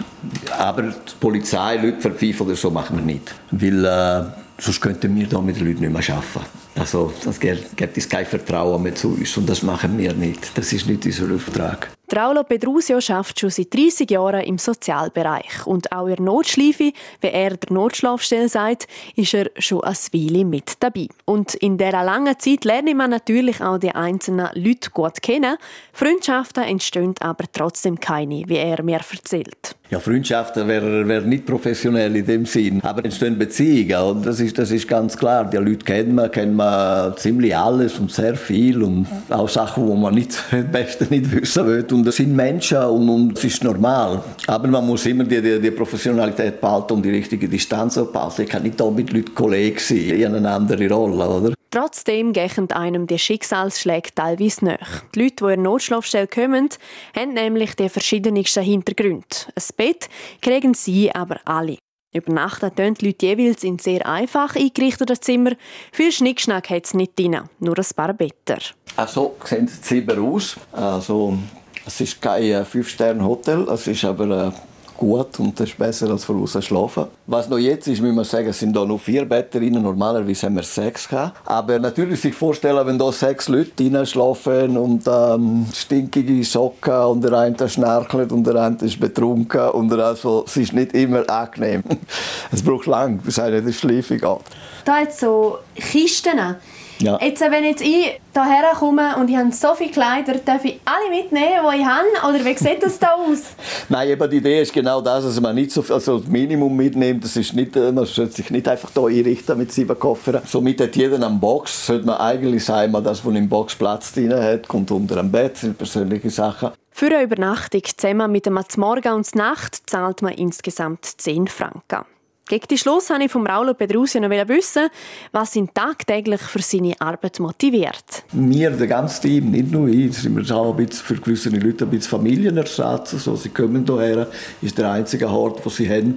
Aber 0.58 0.82
die 0.82 0.94
Polizei, 1.18 1.76
Leute 1.76 2.00
verpfeifen 2.00 2.46
oder 2.46 2.56
so 2.56 2.70
machen 2.70 2.96
wir 2.96 3.04
nicht. 3.04 3.34
Weil 3.50 3.84
äh, 3.84 4.24
sonst 4.58 4.80
könnten 4.80 5.14
wir 5.16 5.26
da 5.26 5.40
mit 5.40 5.56
den 5.56 5.66
Leuten 5.66 5.80
nicht 5.80 5.92
mehr 5.92 6.16
arbeiten. 6.16 6.46
Also, 6.74 7.12
das 7.24 7.38
gibt 7.38 7.96
es 7.98 8.08
kein 8.08 8.24
Vertrauen 8.24 8.82
mehr 8.82 8.94
zu 8.94 9.08
uns 9.08 9.36
und 9.36 9.48
das 9.48 9.62
machen 9.62 9.98
wir 9.98 10.14
nicht. 10.14 10.56
Das 10.56 10.72
ist 10.72 10.86
nicht 10.86 11.04
unser 11.04 11.34
Auftrag. 11.34 11.90
Traulo 12.12 12.44
Pedrusio 12.44 12.98
arbeitet 12.98 13.40
schon 13.40 13.48
seit 13.48 13.72
30 13.72 14.10
Jahren 14.10 14.42
im 14.42 14.58
Sozialbereich. 14.58 15.66
Und 15.66 15.90
auch 15.92 16.08
in 16.08 16.22
Notschleife, 16.22 16.92
wie 17.22 17.26
er 17.26 17.56
der 17.56 17.72
Notschlafstelle 17.72 18.50
sagt, 18.50 18.86
ist 19.16 19.32
er 19.32 19.50
schon 19.56 19.82
ein 19.82 19.96
Weile 20.12 20.44
mit 20.44 20.74
dabei. 20.80 21.08
Und 21.24 21.54
in 21.54 21.78
dieser 21.78 22.04
langen 22.04 22.38
Zeit 22.38 22.66
lernt 22.66 22.94
man 22.94 23.08
natürlich 23.08 23.62
auch 23.62 23.78
die 23.78 23.94
einzelnen 23.94 24.50
Leute 24.52 24.90
gut 24.90 25.22
kennen. 25.22 25.56
Freundschaften 25.94 26.64
entstehen 26.64 27.14
aber 27.20 27.44
trotzdem 27.50 27.98
keine, 27.98 28.42
wie 28.46 28.58
er 28.58 28.82
mir 28.82 29.00
erzählt. 29.10 29.74
Ja, 29.92 30.00
Freundschaften 30.00 30.66
wäre 30.68 31.06
wär 31.06 31.20
nicht 31.20 31.44
professionell 31.44 32.16
in 32.16 32.24
dem 32.24 32.46
Sinn, 32.46 32.80
aber 32.82 33.04
entstehen 33.04 33.36
Beziehungen 33.36 34.02
und 34.02 34.24
das 34.24 34.40
ist, 34.40 34.56
das 34.56 34.70
ist 34.70 34.88
ganz 34.88 35.18
klar. 35.18 35.44
Die 35.44 35.58
Leute 35.58 35.84
kennen 35.84 36.14
man, 36.14 36.30
kennen 36.30 36.56
man 36.56 37.14
ziemlich 37.18 37.54
alles 37.54 37.98
und 37.98 38.10
sehr 38.10 38.34
viel 38.34 38.82
und 38.82 39.06
auch 39.28 39.50
Sachen, 39.50 39.86
wo 39.86 39.94
man 39.94 40.14
nicht, 40.14 40.42
am 40.50 40.70
besten 40.70 41.08
nicht 41.10 41.30
wissen 41.30 41.66
will. 41.66 41.86
Und 42.02 42.08
das 42.08 42.16
sind 42.16 42.34
Menschen 42.34 42.78
und, 42.78 43.08
und 43.08 43.38
es 43.38 43.44
ist 43.44 43.62
normal. 43.62 44.24
Aber 44.48 44.66
man 44.66 44.84
muss 44.84 45.06
immer 45.06 45.22
die, 45.22 45.40
die, 45.40 45.60
die 45.60 45.70
Professionalität 45.70 46.60
behalten 46.60 46.94
und 46.94 47.04
die 47.04 47.10
richtige 47.10 47.48
Distanz 47.48 47.94
behalten. 47.94 48.42
Ich 48.42 48.48
kann 48.48 48.64
nicht 48.64 48.80
da 48.80 48.90
mit 48.90 49.12
Leuten 49.12 49.32
Kollegen 49.32 49.78
sein, 49.78 49.98
in 49.98 50.34
eine 50.34 50.50
andere 50.50 50.88
Rolle, 50.88 51.28
oder? 51.28 51.54
Trotzdem 51.70 52.32
gehen 52.32 52.72
einem 52.72 53.06
die 53.06 53.20
Schicksalsschläge 53.20 54.10
teilweise 54.16 54.64
nach. 54.64 55.04
Die 55.14 55.22
Leute, 55.22 55.46
die 55.46 55.52
in 55.52 55.62
Notschlafstelle 55.62 56.26
kommen, 56.26 56.70
haben 57.14 57.34
nämlich 57.34 57.76
die 57.76 57.88
verschiedensten 57.88 58.64
Hintergründe. 58.64 59.24
Ein 59.54 59.62
Bett 59.76 60.08
kriegen 60.40 60.74
sie 60.74 61.14
aber 61.14 61.36
alle. 61.44 61.78
Übernachten 62.12 62.74
tun 62.74 62.94
die 62.94 63.06
Leute 63.06 63.26
jeweils 63.26 63.62
in 63.62 63.78
sehr 63.78 64.04
einfach 64.08 64.56
eingerichteten 64.56 65.20
Zimmer. 65.20 65.52
Viel 65.92 66.10
Schnickschnack 66.10 66.68
hat 66.68 66.84
es 66.84 66.94
nicht 66.94 67.16
drin, 67.16 67.42
nur 67.60 67.78
ein 67.78 67.86
paar 67.94 68.12
Betten. 68.12 68.58
Also 68.96 69.36
sehen 69.44 69.66
die 69.66 69.80
Zimmer 69.80 70.20
aus. 70.20 70.56
Also, 70.72 71.38
es 71.86 72.00
ist 72.00 72.22
kein 72.22 72.64
Fünf-Sterne-Hotel, 72.64 73.66
es 73.68 73.86
ist 73.86 74.04
aber 74.04 74.46
äh, 74.46 74.50
gut 74.96 75.40
und 75.40 75.58
das 75.58 75.70
ist 75.70 75.78
besser 75.78 76.10
als 76.10 76.24
von 76.24 76.40
außen 76.42 76.62
schlafen. 76.62 77.06
Was 77.26 77.48
noch 77.48 77.58
jetzt 77.58 77.88
ist, 77.88 78.00
muss 78.00 78.14
man 78.14 78.24
sagen, 78.24 78.48
es 78.48 78.60
sind 78.60 78.74
da 78.74 78.84
nur 78.84 79.00
vier 79.00 79.24
Betten 79.24 79.60
drin. 79.60 79.82
Normalerweise 79.82 80.46
haben 80.46 80.54
wir 80.56 80.62
sechs 80.62 81.08
gehabt. 81.08 81.40
Aber 81.44 81.78
natürlich 81.80 82.20
sich 82.20 82.34
vorstellen, 82.34 82.86
wenn 82.86 82.98
da 82.98 83.10
sechs 83.10 83.48
Leute 83.48 83.72
drin 83.76 84.06
schlafen 84.06 84.76
und 84.76 85.02
ähm, 85.08 85.66
stinkige 85.74 86.44
Socken 86.44 86.94
und 86.94 87.24
der 87.24 87.32
eine 87.32 87.68
schnarchelt 87.68 88.30
und 88.30 88.46
der 88.46 88.54
eine 88.56 88.76
ist 88.76 89.00
betrunken 89.00 89.70
und 89.70 89.92
also, 89.92 90.44
es 90.46 90.56
ist 90.56 90.72
nicht 90.72 90.94
immer 90.94 91.28
angenehm. 91.28 91.82
es 92.52 92.62
braucht 92.62 92.86
lang, 92.86 93.18
bis 93.18 93.40
einer 93.40 93.56
in 93.56 93.66
die 93.66 93.72
Schleife 93.72 94.16
geht. 94.16 94.38
Da 94.84 94.96
hat 95.00 95.12
so 95.12 95.58
Kisten 95.74 96.56
ja. 97.02 97.18
Jetzt, 97.20 97.40
wenn 97.40 97.64
jetzt 97.64 97.82
ich 97.82 98.20
hierher 98.32 98.72
komme 98.78 99.16
und 99.16 99.28
ich 99.28 99.36
habe 99.36 99.52
so 99.52 99.74
viele 99.74 99.90
Kleider, 99.90 100.34
darf 100.44 100.64
ich 100.64 100.80
alle 100.84 101.10
mitnehmen, 101.10 101.66
die 101.70 101.80
ich 101.80 101.84
habe? 101.84 102.06
Oder 102.28 102.44
wie 102.44 102.56
sieht 102.56 102.82
das 102.82 102.98
da 102.98 103.14
aus? 103.14 103.54
Nein, 103.88 104.08
eben 104.08 104.30
die 104.30 104.36
Idee 104.38 104.62
ist 104.62 104.72
genau 104.72 105.00
das, 105.00 105.24
dass 105.24 105.40
man 105.40 105.54
nicht 105.54 105.70
so 105.70 105.82
viel, 105.82 105.94
also 105.94 106.18
das 106.18 106.28
Minimum 106.28 106.74
mitnimmt. 106.74 107.24
Das 107.24 107.36
ist 107.36 107.54
nicht, 107.54 107.74
man 107.74 108.06
sollte 108.06 108.32
sich 108.32 108.50
nicht 108.50 108.66
einfach 108.68 108.90
hier 108.92 109.24
einrichten 109.24 109.58
mit 109.58 109.72
sieben 109.72 109.98
Koffern. 109.98 110.42
Somit 110.46 110.80
hat 110.80 110.96
jeder 110.96 111.16
eine 111.16 111.30
Box. 111.30 111.86
Sollte 111.86 112.06
man 112.06 112.16
eigentlich 112.16 112.64
sagen, 112.64 112.92
das, 113.04 113.24
was 113.24 113.34
im 113.34 113.48
Box 113.48 113.74
Platz 113.74 114.12
drin 114.12 114.32
hat, 114.32 114.68
kommt 114.68 114.90
unter 114.90 115.16
dem 115.16 115.30
Bett, 115.30 115.56
sind 115.56 115.76
persönliche 115.76 116.30
Sachen. 116.30 116.70
Für 116.90 117.06
eine 117.06 117.22
Übernachtung 117.22 117.82
zusammen 117.96 118.30
mit 118.30 118.46
dem 118.46 118.58
Morgen 118.76 119.12
und 119.12 119.34
Nacht 119.34 119.90
zahlt 119.90 120.22
man 120.22 120.34
insgesamt 120.34 121.04
10 121.04 121.48
Franken. 121.48 122.11
Gegen 122.48 122.66
den 122.66 122.76
Schluss 122.76 123.08
wollte 123.08 123.24
ich 123.24 123.30
von 123.30 123.46
Raulo 123.46 123.72
Pedrusi 123.72 124.18
noch 124.18 124.28
wissen, 124.30 124.88
was 125.30 125.54
ihn 125.54 125.70
tagtäglich 125.72 126.40
für 126.40 126.60
seine 126.60 127.00
Arbeit 127.00 127.38
motiviert. 127.38 128.24
Wir, 128.32 128.70
das 128.70 128.88
ganze 128.88 129.22
Team, 129.22 129.52
nicht 129.52 129.70
nur 129.70 129.88
ich, 129.88 130.18
sind 130.18 130.36
wir 130.36 130.56
auch 130.56 130.76
ein 130.76 130.84
bisschen 130.84 131.04
für 131.04 131.14
gewisse 131.14 131.50
Leute 131.50 131.84
ein 131.84 131.90
bisschen 131.90 132.10
Familienersatz. 132.10 133.14
Also, 133.14 133.36
sie 133.36 133.50
kommen 133.50 133.84
hierher, 133.86 134.26
ist 134.60 134.76
der 134.76 134.90
einzige 134.90 135.28
Ort, 135.28 135.64
den 135.64 135.70
sie 135.70 135.88
haben 135.88 136.16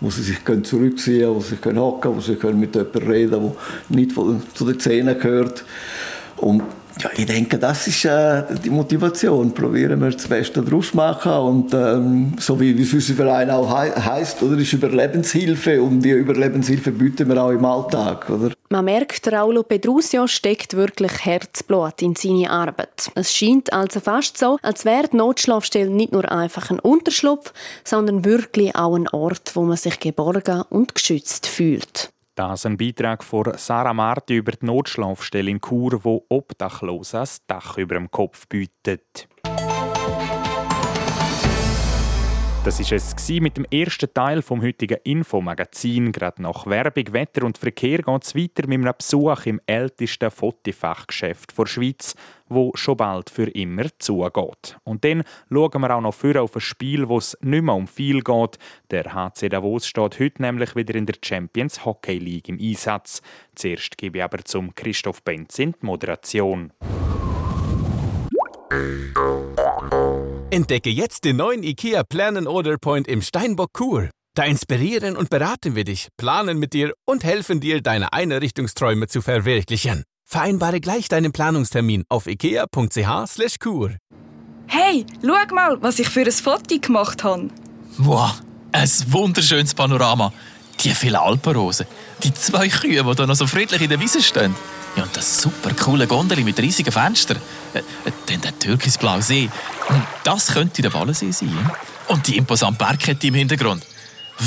wo 0.00 0.10
sie 0.10 0.22
sich 0.22 0.44
können 0.44 0.64
zurückziehen 0.64 1.22
können, 1.22 1.36
wo 1.36 1.40
sie 1.40 1.56
können 1.56 1.78
hocken, 1.78 2.16
wo 2.16 2.20
sie 2.20 2.34
können 2.34 2.60
mit 2.60 2.74
jemandem 2.74 3.08
reden, 3.08 3.30
der 3.30 3.96
nicht 3.96 4.12
zu 4.12 4.64
den 4.66 4.78
Zähnen 4.78 5.18
gehört. 5.18 5.64
Und 6.36 6.62
ja, 7.00 7.10
ich 7.16 7.26
denke, 7.26 7.58
das 7.58 7.86
ist 7.86 8.04
äh, 8.04 8.42
die 8.62 8.70
Motivation. 8.70 9.52
Probieren 9.52 10.00
wir 10.00 10.10
das 10.10 10.28
Beste 10.28 10.62
daraus 10.62 10.94
machen 10.94 11.32
und 11.32 11.74
ähm, 11.74 12.34
so 12.38 12.58
wie, 12.60 12.76
wie 12.76 12.82
es 12.82 12.92
unser 12.92 13.14
Verein 13.14 13.50
auch 13.50 13.68
he 13.68 13.90
heisst, 13.90 14.42
oder 14.42 14.56
ist 14.56 14.72
Überlebenshilfe 14.72 15.82
und 15.82 16.00
die 16.00 16.10
Überlebenshilfe 16.10 16.92
bieten 16.92 17.28
wir 17.28 17.42
auch 17.42 17.50
im 17.50 17.64
Alltag, 17.64 18.30
oder? 18.30 18.52
Man 18.70 18.84
merkt, 18.86 19.30
Raulo 19.30 19.62
Pedrusio 19.62 20.26
steckt 20.26 20.74
wirklich 20.74 21.24
Herzblut 21.24 22.02
in 22.02 22.16
seine 22.16 22.50
Arbeit. 22.50 23.10
Es 23.14 23.32
scheint 23.32 23.72
also 23.72 24.00
fast 24.00 24.38
so, 24.38 24.58
als 24.62 24.84
wäre 24.84 25.08
die 25.08 25.16
Notschlafstelle 25.16 25.90
nicht 25.90 26.12
nur 26.12 26.30
einfach 26.30 26.70
ein 26.70 26.80
Unterschlupf, 26.80 27.52
sondern 27.84 28.24
wirklich 28.24 28.74
auch 28.74 28.96
ein 28.96 29.08
Ort, 29.08 29.52
wo 29.54 29.62
man 29.62 29.76
sich 29.76 30.00
geborgen 30.00 30.62
und 30.70 30.94
geschützt 30.94 31.46
fühlt. 31.46 32.13
Das 32.36 32.66
ein 32.66 32.76
Beitrag 32.76 33.22
von 33.22 33.52
Sarah 33.56 33.94
Marti 33.94 34.34
über 34.34 34.50
die 34.50 34.66
Notschlafstelle 34.66 35.48
in 35.48 35.60
Chur, 35.60 36.04
wo 36.04 36.26
Obdachlosen 36.28 37.20
das 37.20 37.46
Dach 37.46 37.78
über 37.78 37.94
dem 37.94 38.10
Kopf 38.10 38.48
bietet. 38.48 39.28
Das 42.64 42.80
ist 42.80 42.92
es 42.92 43.28
mit 43.28 43.58
dem 43.58 43.66
ersten 43.70 44.12
Teil 44.14 44.40
vom 44.40 44.62
heutigen 44.62 44.96
Infomagazin. 45.04 46.12
Gerade 46.12 46.40
nach 46.40 46.66
Werbung, 46.66 47.12
Wetter 47.12 47.44
und 47.44 47.58
Verkehr 47.58 47.98
geht 47.98 48.24
es 48.24 48.34
weiter 48.34 48.66
mit 48.66 48.80
einem 48.80 48.94
Besuch 48.96 49.44
im 49.44 49.60
ältesten 49.66 50.30
Fotofachgeschäft 50.30 51.58
der 51.58 51.66
Schweiz, 51.66 52.14
wo 52.48 52.72
schon 52.74 52.96
bald 52.96 53.28
für 53.28 53.50
immer 53.50 53.84
zugeht. 53.98 54.78
Und 54.82 55.04
dann 55.04 55.24
schauen 55.50 55.82
wir 55.82 55.94
auch 55.94 56.00
noch 56.00 56.14
für 56.14 56.40
auf 56.40 56.54
ein 56.54 56.62
Spiel, 56.62 57.06
wo 57.06 57.18
es 57.18 57.36
nicht 57.42 57.64
mehr 57.64 57.74
um 57.74 57.86
viel 57.86 58.22
geht. 58.22 58.58
Der 58.90 59.12
HC 59.12 59.50
Davos 59.50 59.86
steht 59.86 60.18
heute 60.18 60.40
nämlich 60.40 60.74
wieder 60.74 60.94
in 60.94 61.04
der 61.04 61.16
Champions 61.22 61.84
Hockey 61.84 62.16
League 62.16 62.48
im 62.48 62.58
Einsatz. 62.58 63.20
Zuerst 63.54 63.98
gebe 63.98 64.16
ich 64.16 64.24
aber 64.24 64.42
zum 64.42 64.74
Christoph 64.74 65.22
Benz 65.22 65.58
in 65.58 65.72
die 65.72 65.84
Moderation. 65.84 66.72
Entdecke 70.54 70.88
jetzt 70.88 71.24
den 71.24 71.38
neuen 71.38 71.64
IKEA 71.64 72.04
Plan 72.04 72.46
Order 72.46 72.78
Point 72.78 73.08
im 73.08 73.22
Steinbock 73.22 73.72
Kur. 73.72 74.08
Da 74.36 74.44
inspirieren 74.44 75.16
und 75.16 75.28
beraten 75.28 75.74
wir 75.74 75.82
dich, 75.82 76.06
planen 76.16 76.60
mit 76.60 76.74
dir 76.74 76.92
und 77.04 77.24
helfen 77.24 77.58
dir, 77.58 77.82
deine 77.82 78.12
Einrichtungsträume 78.12 79.08
zu 79.08 79.20
verwirklichen. 79.20 80.04
Vereinbare 80.24 80.80
gleich 80.80 81.08
deinen 81.08 81.32
Planungstermin 81.32 82.04
auf 82.08 82.28
ikea.ch/kur. 82.28 83.96
Hey, 84.68 85.04
schau 85.22 85.54
mal, 85.56 85.82
was 85.82 85.98
ich 85.98 86.08
für 86.08 86.20
ein 86.20 86.30
Foto 86.30 86.78
gemacht 86.78 87.24
habe. 87.24 87.48
Wow, 87.98 88.40
ein 88.70 88.88
wunderschönes 89.08 89.74
Panorama. 89.74 90.32
Die 90.78 90.94
vielen 90.94 91.16
Alpenrosen, 91.16 91.86
die 92.22 92.32
zwei 92.32 92.68
Kühe, 92.68 93.02
die 93.02 93.14
da 93.16 93.26
noch 93.26 93.34
so 93.34 93.48
friedlich 93.48 93.82
in 93.82 93.88
der 93.88 93.98
Wiese 93.98 94.22
stehen. 94.22 94.54
Ja, 94.96 95.02
und 95.02 95.16
das 95.16 95.40
super 95.40 95.70
coole 95.74 96.06
Gondel 96.06 96.42
mit 96.44 96.58
riesigen 96.60 96.92
Fenstern. 96.92 97.38
Äh, 97.72 97.78
äh, 97.78 98.12
dann 98.26 98.40
der 98.40 98.58
türkisblaue 98.58 99.22
See. 99.22 99.48
Das 100.22 100.52
könnte 100.52 100.82
der 100.82 100.94
Wallensee 100.94 101.32
sein. 101.32 101.70
Und 102.08 102.26
die 102.26 102.36
imposante 102.36 102.78
Bergkette 102.78 103.26
im 103.26 103.34
Hintergrund. 103.34 103.84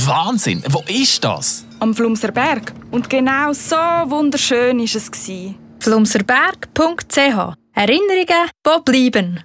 Wahnsinn! 0.05 0.63
Wo 0.69 0.83
ist 0.87 1.23
das? 1.23 1.65
Am 1.79 1.93
Flumser 1.93 2.31
Berg. 2.31 2.73
Und 2.91 3.09
genau 3.09 3.53
so 3.53 3.75
wunderschön 3.75 4.79
war 4.79 4.85
es. 4.85 5.11
Flumserberg.ch 5.79 7.55
Erinnerungen, 7.73 8.49
die 8.65 8.81
bleiben. 8.85 9.43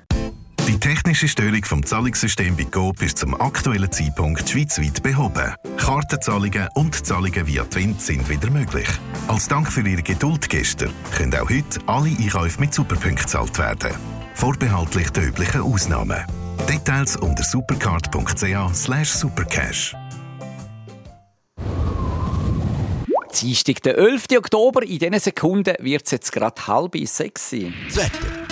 Die 0.68 0.78
technische 0.78 1.26
Störung 1.26 1.64
vom 1.64 1.84
Zahlungssystem 1.84 2.56
bei 2.56 2.64
Coop 2.64 3.02
ist 3.02 3.18
zum 3.18 3.38
aktuellen 3.40 3.90
Zeitpunkt 3.90 4.48
schweizweit 4.48 5.02
behoben. 5.02 5.54
Kartenzahlungen 5.76 6.68
und 6.74 7.04
Zahlungen 7.04 7.46
via 7.46 7.64
Twint 7.64 8.00
sind 8.00 8.28
wieder 8.28 8.48
möglich. 8.48 8.88
Als 9.26 9.48
Dank 9.48 9.70
für 9.70 9.86
Ihre 9.86 10.02
Geduld 10.02 10.48
gestern 10.48 10.90
können 11.16 11.34
auch 11.34 11.50
heute 11.50 11.80
alle 11.86 12.10
Einkäufe 12.10 12.60
mit 12.60 12.72
Superpunkten 12.72 13.24
gezahlt 13.24 13.58
werden. 13.58 13.90
Vorbehaltlich 14.34 15.10
der 15.10 15.26
üblichen 15.26 15.62
Ausnahmen. 15.62 16.24
Details 16.68 17.16
unter 17.16 17.42
supercard.ch 17.42 19.04
supercash. 19.04 19.96
Dienstag, 23.40 23.82
der 23.82 23.98
11. 23.98 24.26
Oktober. 24.36 24.84
In 24.84 24.98
diesen 25.00 25.18
Sekunden 25.18 25.74
wird 25.80 26.04
es 26.04 26.12
jetzt 26.12 26.30
gerade 26.30 26.66
halb 26.68 26.96
sechs 27.08 27.50
sein. 27.50 27.74
Das 27.88 27.96
Wetter. 27.96 28.51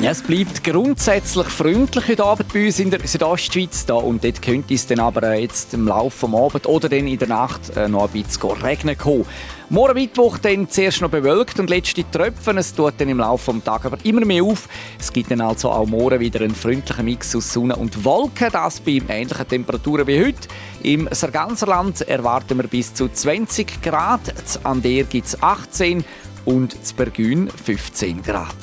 Ja, 0.00 0.10
es 0.10 0.22
bleibt 0.22 0.64
grundsätzlich 0.64 1.46
freundlich 1.46 2.08
heute 2.08 2.24
Abend 2.24 2.52
bei 2.52 2.66
uns 2.66 2.80
in 2.80 2.90
der 2.90 3.06
Südostschweiz. 3.06 3.86
Da. 3.86 3.94
Und 3.94 4.24
dort 4.24 4.42
könnte 4.42 4.74
es 4.74 4.86
dann 4.86 4.98
aber 4.98 5.22
äh, 5.22 5.42
jetzt 5.42 5.74
im 5.74 5.86
Laufe 5.86 6.26
des 6.26 6.34
Abends 6.34 6.66
oder 6.66 6.88
dann 6.88 7.06
in 7.06 7.18
der 7.18 7.28
Nacht 7.28 7.76
äh, 7.76 7.88
noch 7.88 8.12
ein 8.12 8.22
bisschen 8.22 8.50
regnen 8.50 8.98
kommen. 8.98 9.26
Morgen 9.68 9.94
Mittwoch 9.94 10.38
dann 10.38 10.68
zuerst 10.68 11.02
noch 11.02 11.10
bewölkt 11.10 11.60
und 11.60 11.70
letzte 11.70 12.10
Tröpfen. 12.10 12.58
Es 12.58 12.74
tut 12.74 12.94
dann 12.98 13.10
im 13.10 13.18
Laufe 13.18 13.52
des 13.52 13.62
Tages 13.62 13.86
aber 13.86 13.98
immer 14.04 14.24
mehr 14.24 14.42
auf. 14.42 14.68
Es 14.98 15.12
gibt 15.12 15.30
dann 15.30 15.40
also 15.40 15.70
auch 15.70 15.86
morgen 15.86 16.18
wieder 16.18 16.40
einen 16.40 16.54
freundlichen 16.54 17.04
Mix 17.04 17.36
aus 17.36 17.52
Sonne 17.52 17.76
und 17.76 18.04
Wolken. 18.04 18.48
Das 18.50 18.80
bei 18.80 19.00
ähnlichen 19.08 19.48
Temperaturen 19.48 20.06
wie 20.08 20.24
heute. 20.24 20.48
Im 20.82 21.08
Sarganserland 21.12 22.00
erwarten 22.02 22.58
wir 22.58 22.66
bis 22.66 22.92
zu 22.92 23.08
20 23.08 23.80
Grad. 23.82 24.20
An 24.64 24.82
der 24.82 25.04
gibt 25.04 25.28
es 25.28 25.42
18 25.42 26.04
und 26.44 26.84
zu 26.84 26.94
Bergün 26.94 27.48
15 27.48 28.22
Grad. 28.22 28.56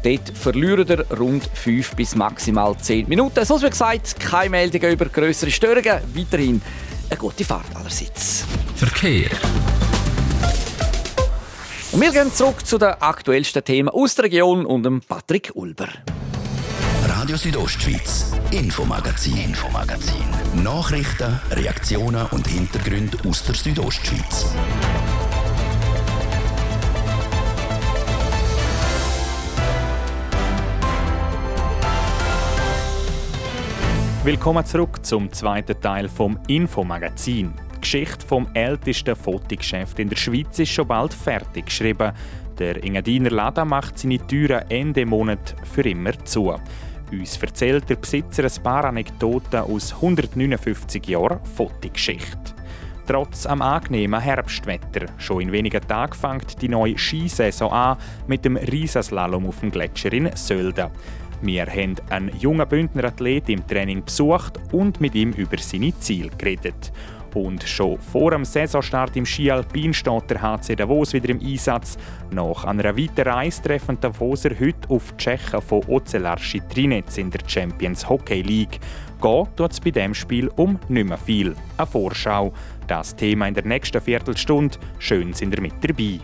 Dort 0.06 0.38
verlieren 0.38 0.88
wir 0.88 1.04
rund 1.18 1.50
5 1.52 1.96
bis 1.96 2.14
maximal 2.14 2.76
10 2.78 3.08
Minuten. 3.08 3.44
So 3.44 3.60
wie 3.60 3.68
gesagt, 3.68 4.20
keine 4.20 4.50
Meldungen 4.50 4.92
über 4.92 5.06
größere 5.06 5.50
Störungen. 5.50 5.98
Weiterhin 6.14 6.62
eine 7.10 7.18
gute 7.18 7.44
Fahrt 7.44 7.74
allerseits. 7.74 8.44
Verkehr. 8.76 9.30
Und 11.90 12.00
wir 12.00 12.12
gehen 12.12 12.32
zurück 12.32 12.64
zu 12.64 12.78
den 12.78 12.90
aktuellsten 12.90 13.64
Themen 13.64 13.88
aus 13.88 14.14
der 14.14 14.26
Region 14.26 14.64
und 14.64 14.84
dem 14.84 15.00
Patrick 15.00 15.50
Ulber. 15.54 15.88
Radio 17.08 17.36
Südostschweiz, 17.36 18.26
Infomagazin, 18.52 19.36
Infomagazin. 19.36 20.62
Nachrichten, 20.62 21.40
Reaktionen 21.50 22.26
und 22.26 22.46
Hintergründe 22.46 23.18
aus 23.28 23.42
der 23.42 23.56
Südostschweiz. 23.56 24.46
Willkommen 34.26 34.66
zurück 34.66 35.06
zum 35.06 35.32
zweiten 35.32 35.80
Teil 35.80 36.08
vom 36.08 36.36
Infomagazin. 36.48 37.52
Die 37.76 37.80
Geschichte 37.80 38.26
vom 38.26 38.48
ältesten 38.54 39.14
Fotogeschäft 39.14 40.00
in 40.00 40.08
der 40.08 40.16
Schweiz 40.16 40.58
ist 40.58 40.70
schon 40.70 40.88
bald 40.88 41.14
fertig 41.14 41.66
geschrieben. 41.66 42.10
Der 42.58 42.82
Engadiner 42.82 43.30
Lada 43.30 43.64
macht 43.64 43.96
seine 43.96 44.18
Türen 44.18 44.68
Ende 44.68 45.06
Monat 45.06 45.54
für 45.72 45.88
immer 45.88 46.18
zu. 46.24 46.52
Uns 47.12 47.40
erzählt 47.40 47.88
der 47.88 47.94
Besitzer 47.94 48.42
ein 48.42 48.62
paar 48.64 48.86
Anekdoten 48.86 49.60
aus 49.60 49.94
159 49.94 51.06
Jahren 51.06 51.38
Fotogeschichte. 51.44 52.56
Trotz 53.06 53.46
am 53.46 53.62
angenehmen 53.62 54.18
Herbstwetter. 54.18 55.06
Schon 55.18 55.42
in 55.42 55.52
wenigen 55.52 55.86
Tagen 55.86 56.14
fängt 56.14 56.60
die 56.60 56.68
neue 56.68 56.98
Skisaison 56.98 57.70
an 57.70 57.96
mit 58.26 58.44
dem 58.44 58.56
Riesenslalom 58.56 59.46
auf 59.46 59.60
dem 59.60 59.70
Gletscher 59.70 60.12
in 60.12 60.34
Sölden. 60.34 60.90
Wir 61.42 61.66
haben 61.66 61.96
einen 62.10 62.36
jungen 62.38 62.66
Bündner 62.68 63.04
Athlet 63.04 63.48
im 63.48 63.66
Training 63.66 64.04
besucht 64.04 64.58
und 64.72 65.00
mit 65.00 65.14
ihm 65.14 65.32
über 65.32 65.58
seine 65.58 65.98
Ziele 65.98 66.30
geredet. 66.38 66.92
Und 67.36 67.62
schon 67.64 67.98
vor 68.00 68.30
dem 68.30 68.46
Saisonstart 68.46 69.14
im 69.14 69.26
Ski 69.26 69.50
Alpin 69.50 69.92
steht 69.92 70.30
der 70.30 70.40
HC 70.40 70.74
Davos 70.74 71.12
wieder 71.12 71.28
im 71.28 71.38
Einsatz. 71.38 71.98
Nach 72.30 72.64
einer 72.64 72.96
weiteren 72.96 73.34
Reise 73.34 73.60
treffen 73.60 74.00
Davoser 74.00 74.50
heute 74.58 74.88
auf 74.88 75.12
die 75.12 75.16
Tschechen 75.18 75.60
von 75.60 75.84
Ocelar 75.86 76.38
Trinec 76.72 77.04
in 77.18 77.30
der 77.30 77.40
Champions 77.46 78.08
Hockey 78.08 78.40
League. 78.40 78.80
Geht 79.20 79.70
es 79.70 79.80
bei 79.80 79.90
diesem 79.90 80.14
Spiel 80.14 80.48
um 80.56 80.78
nicht 80.88 81.08
mehr 81.08 81.18
viel. 81.18 81.54
Eine 81.76 81.86
Vorschau. 81.86 82.54
Das 82.86 83.14
Thema 83.14 83.48
in 83.48 83.54
der 83.54 83.66
nächsten 83.66 84.00
Viertelstunde. 84.00 84.78
Schön 84.98 85.34
sind 85.34 85.54
ihr 85.54 85.60
mit 85.60 85.74
dabei. 85.82 86.20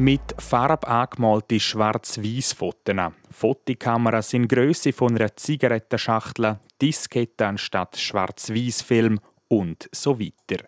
Mit 0.00 0.36
Farbe 0.38 0.86
angemalte 0.86 1.58
Schwarz-Weiß-Fotos. 1.58 3.12
Fotokameras 3.32 4.32
in 4.32 4.46
Größe 4.46 4.92
von 4.92 5.16
einer 5.16 5.34
Zigarettenschachtel, 5.34 6.60
Diskette 6.80 7.44
anstatt 7.44 7.96
Schwarz-Weiß-Film 7.96 9.18
und 9.48 9.88
so 9.90 10.20
weiter. 10.20 10.62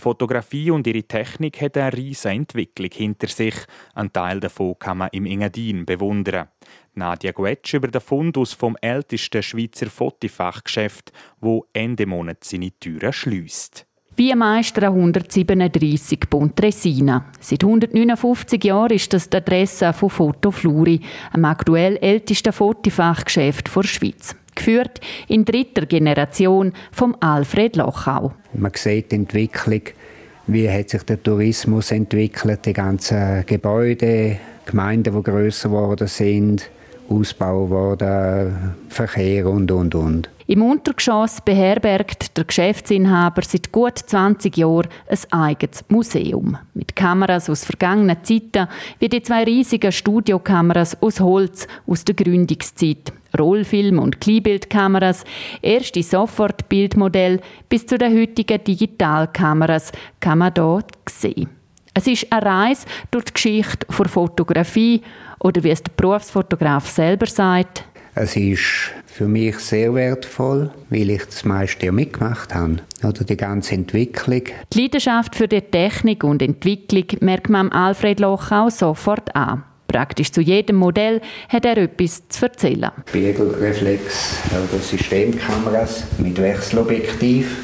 Die 0.00 0.02
Fotografie 0.02 0.72
und 0.72 0.88
ihre 0.88 1.04
Technik 1.04 1.60
hat 1.60 1.76
eine 1.76 1.96
riesige 1.96 2.34
Entwicklung 2.34 2.90
hinter 2.92 3.28
sich. 3.28 3.54
Ein 3.94 4.12
Teil 4.12 4.40
davon 4.40 4.76
kann 4.80 4.98
man 4.98 5.10
im 5.12 5.26
Engadin 5.26 5.86
bewundern. 5.86 6.48
Nadia 6.94 7.30
Guetsch 7.30 7.74
über 7.74 7.86
den 7.86 8.00
Fundus 8.00 8.52
vom 8.52 8.76
ältesten 8.80 9.44
Schweizer 9.44 9.90
Fotofachgeschäft, 9.90 11.12
wo 11.40 11.66
Ende 11.72 12.06
Monat 12.06 12.42
seine 12.42 12.72
Türen 12.72 13.12
schließt. 13.12 13.86
Wie 14.14 14.34
Meister 14.34 14.88
137 14.88 16.28
Pontresina. 16.28 17.24
Seit 17.40 17.64
159 17.64 18.62
Jahren 18.62 18.92
ist 18.92 19.10
das 19.14 19.30
die 19.30 19.38
Adresse 19.38 19.94
von 19.94 20.10
Foto 20.10 20.50
Fluri, 20.50 21.00
einem 21.32 21.46
aktuell 21.46 21.96
ältesten 21.96 22.52
Fotofachgeschäft 22.52 23.74
der 23.74 23.82
Schweiz. 23.84 24.36
Geführt 24.54 25.00
in 25.28 25.46
dritter 25.46 25.86
Generation 25.86 26.74
vom 26.92 27.16
Alfred 27.20 27.76
Lochau. 27.76 28.34
Man 28.52 28.72
sieht 28.74 29.12
die 29.12 29.16
Entwicklung, 29.16 29.80
wie 30.46 30.68
hat 30.68 30.90
sich 30.90 31.04
der 31.04 31.22
Tourismus 31.22 31.90
entwickelt, 31.90 32.66
die 32.66 32.74
ganzen 32.74 33.46
Gebäude, 33.46 34.36
Gemeinden, 34.66 35.16
die 35.16 35.22
grösser 35.22 35.70
geworden 35.70 36.06
sind, 36.06 36.68
Ausbau 37.08 37.64
geworden, 37.64 38.74
Verkehr 38.90 39.48
und, 39.48 39.70
und, 39.70 39.94
und. 39.94 40.28
Im 40.46 40.62
Untergeschoss 40.62 41.40
beherbergt 41.40 42.36
der 42.36 42.44
Geschäftsinhaber 42.44 43.42
seit 43.42 43.70
gut 43.70 43.98
20 43.98 44.56
Jahren 44.56 44.88
ein 45.08 45.18
eigenes 45.32 45.84
Museum. 45.88 46.58
Mit 46.74 46.96
Kameras 46.96 47.48
aus 47.48 47.64
vergangenen 47.64 48.24
Zeiten, 48.24 48.68
wie 48.98 49.08
die 49.08 49.22
zwei 49.22 49.44
riesigen 49.44 49.92
Studiokameras 49.92 51.00
aus 51.00 51.20
Holz 51.20 51.68
aus 51.86 52.04
der 52.04 52.16
Gründungszeit. 52.16 53.12
Rollfilm- 53.38 53.98
und 53.98 54.20
Kleinbildkameras, 54.20 55.24
erste 55.62 56.02
Sofortbildmodell 56.02 57.40
bis 57.68 57.86
zu 57.86 57.96
den 57.96 58.18
heutigen 58.18 58.62
Digitalkameras 58.62 59.92
kann 60.20 60.38
man 60.38 60.52
dort 60.52 60.90
sehen. 61.08 61.48
Es 61.94 62.06
ist 62.06 62.32
eine 62.32 62.46
Reise 62.46 62.86
durch 63.10 63.24
die 63.26 63.32
Geschichte 63.34 63.86
der 63.86 64.08
Fotografie 64.08 65.02
oder 65.40 65.62
wie 65.62 65.70
es 65.70 65.82
der 65.82 65.92
Berufsfotograf 65.96 66.88
selber 66.88 67.26
sagt. 67.26 67.84
Es 68.14 68.36
ist 68.36 68.92
für 69.22 69.28
mich 69.28 69.60
sehr 69.60 69.94
wertvoll, 69.94 70.72
weil 70.90 71.10
ich 71.10 71.24
das 71.26 71.44
meiste 71.44 71.86
ja 71.86 71.92
mitgemacht 71.92 72.52
habe. 72.52 72.78
Oder 73.04 73.22
die 73.22 73.36
ganze 73.36 73.76
Entwicklung. 73.76 74.42
Die 74.72 74.80
Leidenschaft 74.80 75.36
für 75.36 75.46
die 75.46 75.60
Technik 75.60 76.24
und 76.24 76.42
Entwicklung 76.42 77.04
merkt 77.20 77.48
man 77.48 77.70
Alfred 77.70 78.18
Loch 78.18 78.50
auch 78.50 78.68
sofort 78.68 79.32
an. 79.36 79.62
Praktisch 79.86 80.32
zu 80.32 80.40
jedem 80.40 80.74
Modell 80.74 81.20
hat 81.48 81.64
er 81.64 81.76
etwas 81.76 82.28
zu 82.30 82.46
erzählen. 82.46 82.90
Spiegelreflex 83.10 84.38
oder 84.50 84.82
Systemkameras 84.82 86.02
mit 86.18 86.42
Wechselobjektiv. 86.42 87.58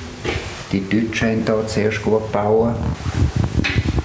Die 0.70 0.88
Deutschen 0.88 1.28
haben 1.28 1.44
hier 1.44 1.66
zuerst 1.66 2.02
gut 2.04 2.24
gebaut. 2.26 2.76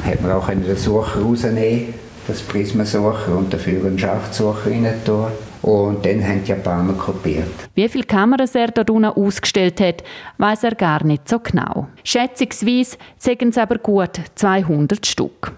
Hat 0.03 0.21
man 0.23 0.31
auch 0.31 0.47
den 0.47 0.75
Sucher 0.75 1.21
rausnehmen, 1.21 1.93
das 2.27 2.41
Prismensucher 2.41 3.37
und 3.37 3.53
dafür 3.53 3.85
einen 3.85 3.99
Schaftsucher 3.99 4.71
rein 4.71 4.91
tun. 5.05 5.27
Und 5.63 6.05
dann 6.05 6.21
haben 6.27 6.43
die 6.43 6.49
Japaner 6.49 6.93
kopiert. 6.93 7.69
Wie 7.73 7.87
viele 7.87 8.03
Kameras 8.03 8.53
er 8.53 8.67
dort 8.67 8.89
unten 8.89 9.05
ausgestellt 9.05 9.79
hat, 9.79 10.03
weiß 10.37 10.65
er 10.65 10.75
gar 10.75 11.03
nicht 11.05 11.29
so 11.29 11.39
genau. 11.39 11.87
Schätzungsweise 12.03 12.97
sagen 13.17 13.49
es 13.49 13.57
aber 13.57 13.77
gut 13.77 14.19
200 14.35 15.05
Stück. 15.05 15.53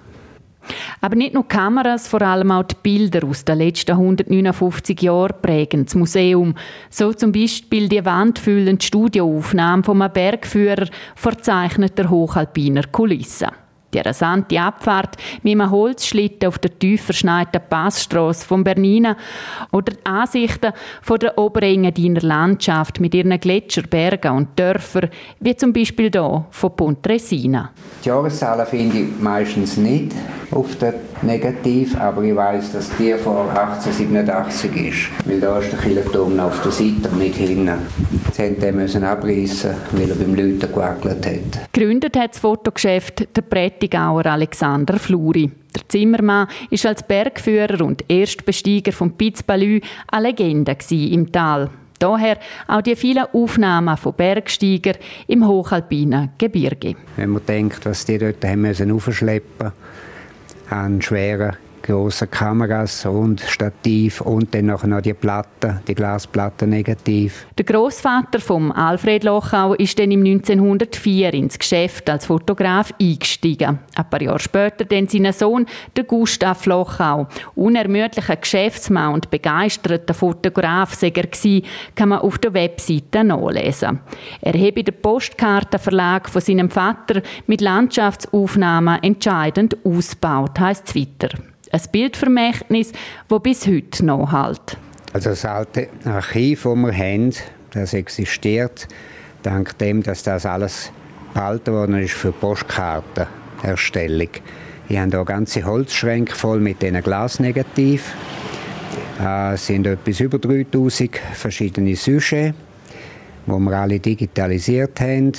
Aber 1.02 1.16
nicht 1.16 1.34
nur 1.34 1.48
Kameras, 1.48 2.08
vor 2.08 2.22
allem 2.22 2.52
auch 2.52 2.64
die 2.64 2.76
Bilder 2.82 3.26
aus 3.28 3.46
den 3.46 3.58
letzten 3.58 3.92
159 3.92 5.02
Jahren 5.02 5.42
prägen 5.42 5.86
das 5.86 5.96
Museum. 5.96 6.56
So 6.90 7.14
zum 7.14 7.32
Beispiel 7.32 7.90
die 7.90 8.04
wandfüllende 8.04 8.84
Studioaufnahme 8.84 9.84
von 9.84 10.02
einem 10.02 10.14
Bergführer 10.14 10.88
verzeichneter 11.16 12.10
hochalpiner 12.10 12.84
Kulissen 12.92 13.50
die 13.96 14.00
rasante 14.02 14.60
Abfahrt 14.60 15.16
mit 15.42 15.54
einem 15.54 15.72
Holzschlitten 15.72 16.48
auf 16.48 16.60
der 16.60 16.78
tief 16.78 17.06
verschneiten 17.06 17.62
Passstrasse 17.70 18.46
von 18.46 18.64
Bernina 18.64 19.16
oder 19.72 19.94
die 19.94 20.06
Ansichten 20.06 20.74
von 21.02 21.20
der 21.20 21.38
Oberengadiner 21.38 22.22
Landschaft 22.22 23.00
mit 23.00 23.16
ihren 23.16 23.40
Gletscherbergen 23.40 24.32
und 24.32 24.60
Dörfern, 24.60 25.10
wie 25.40 25.56
zum 25.56 25.72
Beispiel 25.72 26.10
hier 26.12 26.46
von 26.50 26.76
Pontresina. 26.76 27.72
Die 28.04 28.10
Jahreszahlen 28.10 28.66
finde 28.66 28.98
ich 29.00 29.20
meistens 29.20 29.78
nicht 29.78 30.14
auf 30.52 30.78
der 30.78 30.94
Negativ, 31.22 32.00
aber 32.00 32.24
ich 32.24 32.36
weiß, 32.36 32.74
dass 32.74 32.90
die 32.98 33.14
vor 33.14 33.50
1887 33.50 34.76
ist, 34.76 34.98
weil 35.26 35.40
da 35.40 35.60
ist 35.60 35.72
der 35.72 35.80
Kirchturm 35.80 36.40
auf 36.40 36.62
der 36.62 36.72
Seite 36.72 37.16
nicht 37.18 37.36
hinten. 37.36 37.72
Sie 38.32 38.44
mussten 38.44 38.60
den 38.60 38.76
müssen 38.76 39.04
abreißen, 39.04 39.72
weil 39.92 40.10
er 40.10 40.16
beim 40.16 40.36
Leuten 40.36 40.60
gewackelt 40.60 41.26
hat. 41.26 41.72
Gegründet 41.72 42.18
hat 42.18 42.34
das 42.34 42.40
Fotogeschäft 42.40 43.36
der 43.36 43.42
Prättigauer 43.86 44.26
Alexander 44.26 44.98
Fluri. 44.98 45.52
Der 45.76 45.88
Zimmermann 45.88 46.48
ist 46.72 46.88
als 46.88 47.04
Bergführer 47.04 47.86
und 47.86 48.04
Erstbesteiger 48.10 48.92
vom 48.92 49.12
Piz 49.12 49.44
Balü 49.44 49.80
eine 50.08 50.28
Legende 50.28 50.76
im 50.90 51.32
Tal. 51.32 51.70
Daher 52.00 52.40
auch 52.68 52.82
die 52.82 52.96
vielen 52.96 53.26
Aufnahmen 53.32 53.96
von 53.96 54.14
Bergsteigern 54.14 54.98
im 55.28 55.48
hochalpinen 55.48 56.32
Gebirge. 56.38 56.96
Wenn 57.16 57.30
man 57.30 57.46
denkt, 57.46 57.86
was 57.86 58.06
die 58.06 58.18
dort 58.18 58.44
haben 58.44 58.62
müssen 58.62 58.92
aufschleppen 58.92 59.72
an 60.70 61.02
schweren 61.02 61.56
große 61.86 62.26
Kameras 62.28 63.06
und 63.06 63.42
Stativ 63.42 64.22
und 64.22 64.54
dann 64.56 64.66
noch 64.66 65.02
die 65.02 65.14
Platte, 65.14 65.82
die 65.88 65.94
Glasplatte 65.94 66.66
negativ. 66.66 67.46
Der 67.58 67.66
Großvater 67.66 68.40
von 68.40 68.72
Alfred 68.72 69.24
Lochau 69.24 69.76
ist 69.76 70.00
dann 70.00 70.10
im 70.10 70.22
1904 70.22 71.34
ins 71.34 71.60
Geschäft 71.60 72.10
als 72.10 72.26
Fotograf 72.26 72.92
eingestiegen. 73.00 73.80
Ein 73.96 74.10
paar 74.10 74.22
Jahre 74.22 74.40
später 74.40 74.84
dann 74.86 75.08
sein 75.08 75.32
Sohn, 75.32 75.68
der 75.96 76.06
Gustav 76.06 76.66
Lochau. 76.66 77.28
Unermüdlicher 77.54 78.36
Geschäftsmann 78.36 79.14
und 79.14 79.30
begeisterter 79.30 80.16
Fotograf 80.16 80.96
sei 80.96 81.14
er 81.16 81.28
gewesen, 81.28 81.66
kann 81.94 82.10
man 82.10 82.20
auf 82.20 82.40
der 82.40 82.54
Webseite 82.56 83.24
nachlesen. 83.24 84.00
Er 84.42 84.54
habe 84.54 84.84
den 84.84 85.02
Postkartenverlag 85.02 86.30
von 86.30 86.42
seinem 86.42 86.72
Vater 86.72 87.22
mit 87.46 87.62
Landschaftsaufnahmen 87.62 89.04
entscheidend 89.04 89.78
ausgebaut, 89.86 90.60
heisst 90.60 90.88
es 90.88 90.96
ein 91.72 91.82
Bildvermächtnis, 91.92 92.92
das 93.28 93.42
bis 93.42 93.68
heute 93.68 94.06
noch 94.06 94.32
hält. 94.32 94.78
Also 95.14 95.30
das 95.30 95.46
alte 95.46 95.90
Archiv, 96.04 96.64
das 96.64 96.76
wir 96.76 96.94
haben, 96.94 97.34
das 97.72 97.94
existiert, 97.94 98.88
dank 99.44 99.78
dem, 99.78 100.04
dass 100.04 100.24
das 100.24 100.46
alles 100.46 100.92
behalten 101.34 101.74
worden 101.74 102.00
ist 102.00 102.14
für 102.14 102.32
Postkartenerstellung. 102.32 104.30
Ich 104.88 104.98
habe 104.98 105.10
hier 105.12 105.26
ganze 105.26 105.64
Holzschränke 105.64 106.36
voll 106.36 106.60
mit 106.60 106.82
diesen 106.82 107.02
Glasnegativ. 107.02 108.14
Es 109.54 109.66
sind 109.68 109.88
etwas 109.88 110.20
über 110.20 110.38
3000 110.38 111.18
verschiedene 111.34 111.96
Sujets, 111.96 112.54
die 113.46 113.52
wir 113.52 113.72
alle 113.72 114.00
digitalisiert 114.00 115.00
haben. 115.00 115.32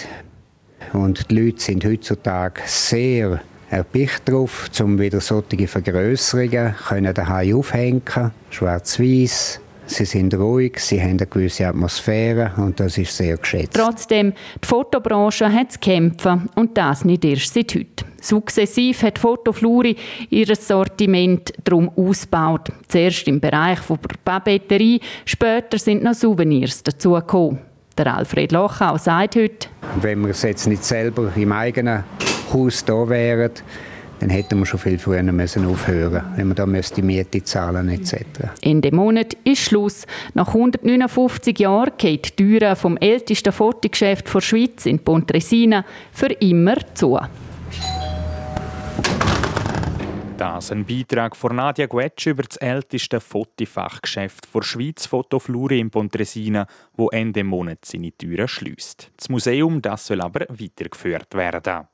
Und 0.93 1.31
die 1.31 1.45
Leute 1.45 1.61
sind 1.61 1.85
heutzutage 1.85 2.63
sehr 2.65 3.41
erpicht 3.71 4.29
darauf, 4.29 4.71
um 4.81 4.99
wieder 4.99 5.21
solche 5.21 5.67
Vergrößerungen 5.67 6.75
können 6.89 7.15
daheim 7.15 7.57
aufhängen 7.57 8.03
schwarz-weiß. 8.51 9.61
Sie 9.89 10.05
sind 10.05 10.35
ruhig, 10.35 10.81
sie 10.81 11.01
haben 11.01 11.11
eine 11.11 11.27
gewisse 11.27 11.67
Atmosphäre 11.67 12.53
und 12.57 12.81
das 12.81 12.99
ist 12.99 13.17
sehr 13.17 13.37
geschätzt. 13.37 13.75
Trotzdem, 13.75 14.33
die 14.63 14.67
Fotobranche 14.67 15.53
hat 15.53 15.73
zu 15.73 15.79
kämpfen 15.79 16.51
und 16.57 16.77
das 16.77 17.05
nicht 17.05 17.25
erst 17.25 17.55
seit 17.55 17.73
heute. 17.75 18.05
Sukzessiv 18.21 19.05
hat 19.05 19.21
Fotofluri 19.21 19.97
ihr 20.31 20.57
Sortiment 20.57 21.53
darum 21.63 21.89
ausgebaut. 21.97 22.73
Zuerst 22.89 23.29
im 23.29 23.39
Bereich 23.39 23.79
der 23.89 24.17
Papeterie, 24.25 25.01
später 25.25 25.79
sind 25.79 26.03
noch 26.03 26.15
Souvenirs 26.15 26.83
dazugekommen. 26.83 27.61
Der 27.97 28.17
Alfred 28.17 28.51
Lochau 28.51 28.99
sagt 28.99 29.37
heute, 29.37 29.69
wenn 30.03 30.21
wir 30.23 30.31
es 30.31 30.43
jetzt 30.43 30.67
nicht 30.67 30.85
selber 30.85 31.33
im 31.37 31.53
eigenen 31.53 32.03
Haus 32.53 32.85
da 32.85 33.09
wären, 33.09 33.51
dann 34.21 34.31
hätten 34.31 34.59
wir 34.59 34.67
schon 34.67 34.81
viel 34.81 34.99
früher 34.99 35.23
müssen 35.23 35.67
aufhören 35.67 36.23
wenn 36.37 36.49
wir 36.49 36.55
da 36.55 36.67
die 36.67 37.03
Miete 37.03 37.43
zahlen 37.45 37.89
etc. 37.89 38.17
Ende 38.63 38.93
Monat 38.95 39.37
ist 39.45 39.63
Schluss. 39.63 40.07
Nach 40.35 40.49
159 40.49 41.59
Jahren 41.59 41.93
geht 41.99 42.39
die 42.39 42.59
Tür 42.59 42.77
vom 42.77 42.97
ältesten 42.97 43.53
Fotogeschäft 43.53 44.33
der 44.33 44.41
Schweiz 44.41 44.87
in 44.87 44.99
Pontresina 44.99 45.85
für 46.13 46.33
immer 46.33 46.77
zu. 46.95 47.19
Das 50.37 50.71
ein 50.71 50.85
Beitrag 50.85 51.35
von 51.35 51.57
Nadia 51.57 51.87
Guetsch 51.87 52.27
über 52.27 52.43
das 52.43 52.59
älteste 52.59 53.21
Fotifachgeschäft 53.21 54.47
der 54.55 54.63
Schweiz 54.63 55.07
Fotoflure 55.07 55.77
in 55.77 55.91
Pontresina, 55.91 56.67
wo 56.95 57.09
Ende 57.09 57.43
Monat 57.43 57.87
seine 57.87 58.13
Türen 58.13 58.47
schließt. 58.47 59.13
Das 59.17 59.31
Museum 59.31 59.81
das 59.81 60.07
soll 60.07 60.21
aber 60.21 60.41
weitergeführt 60.51 61.35
werden. 61.35 61.89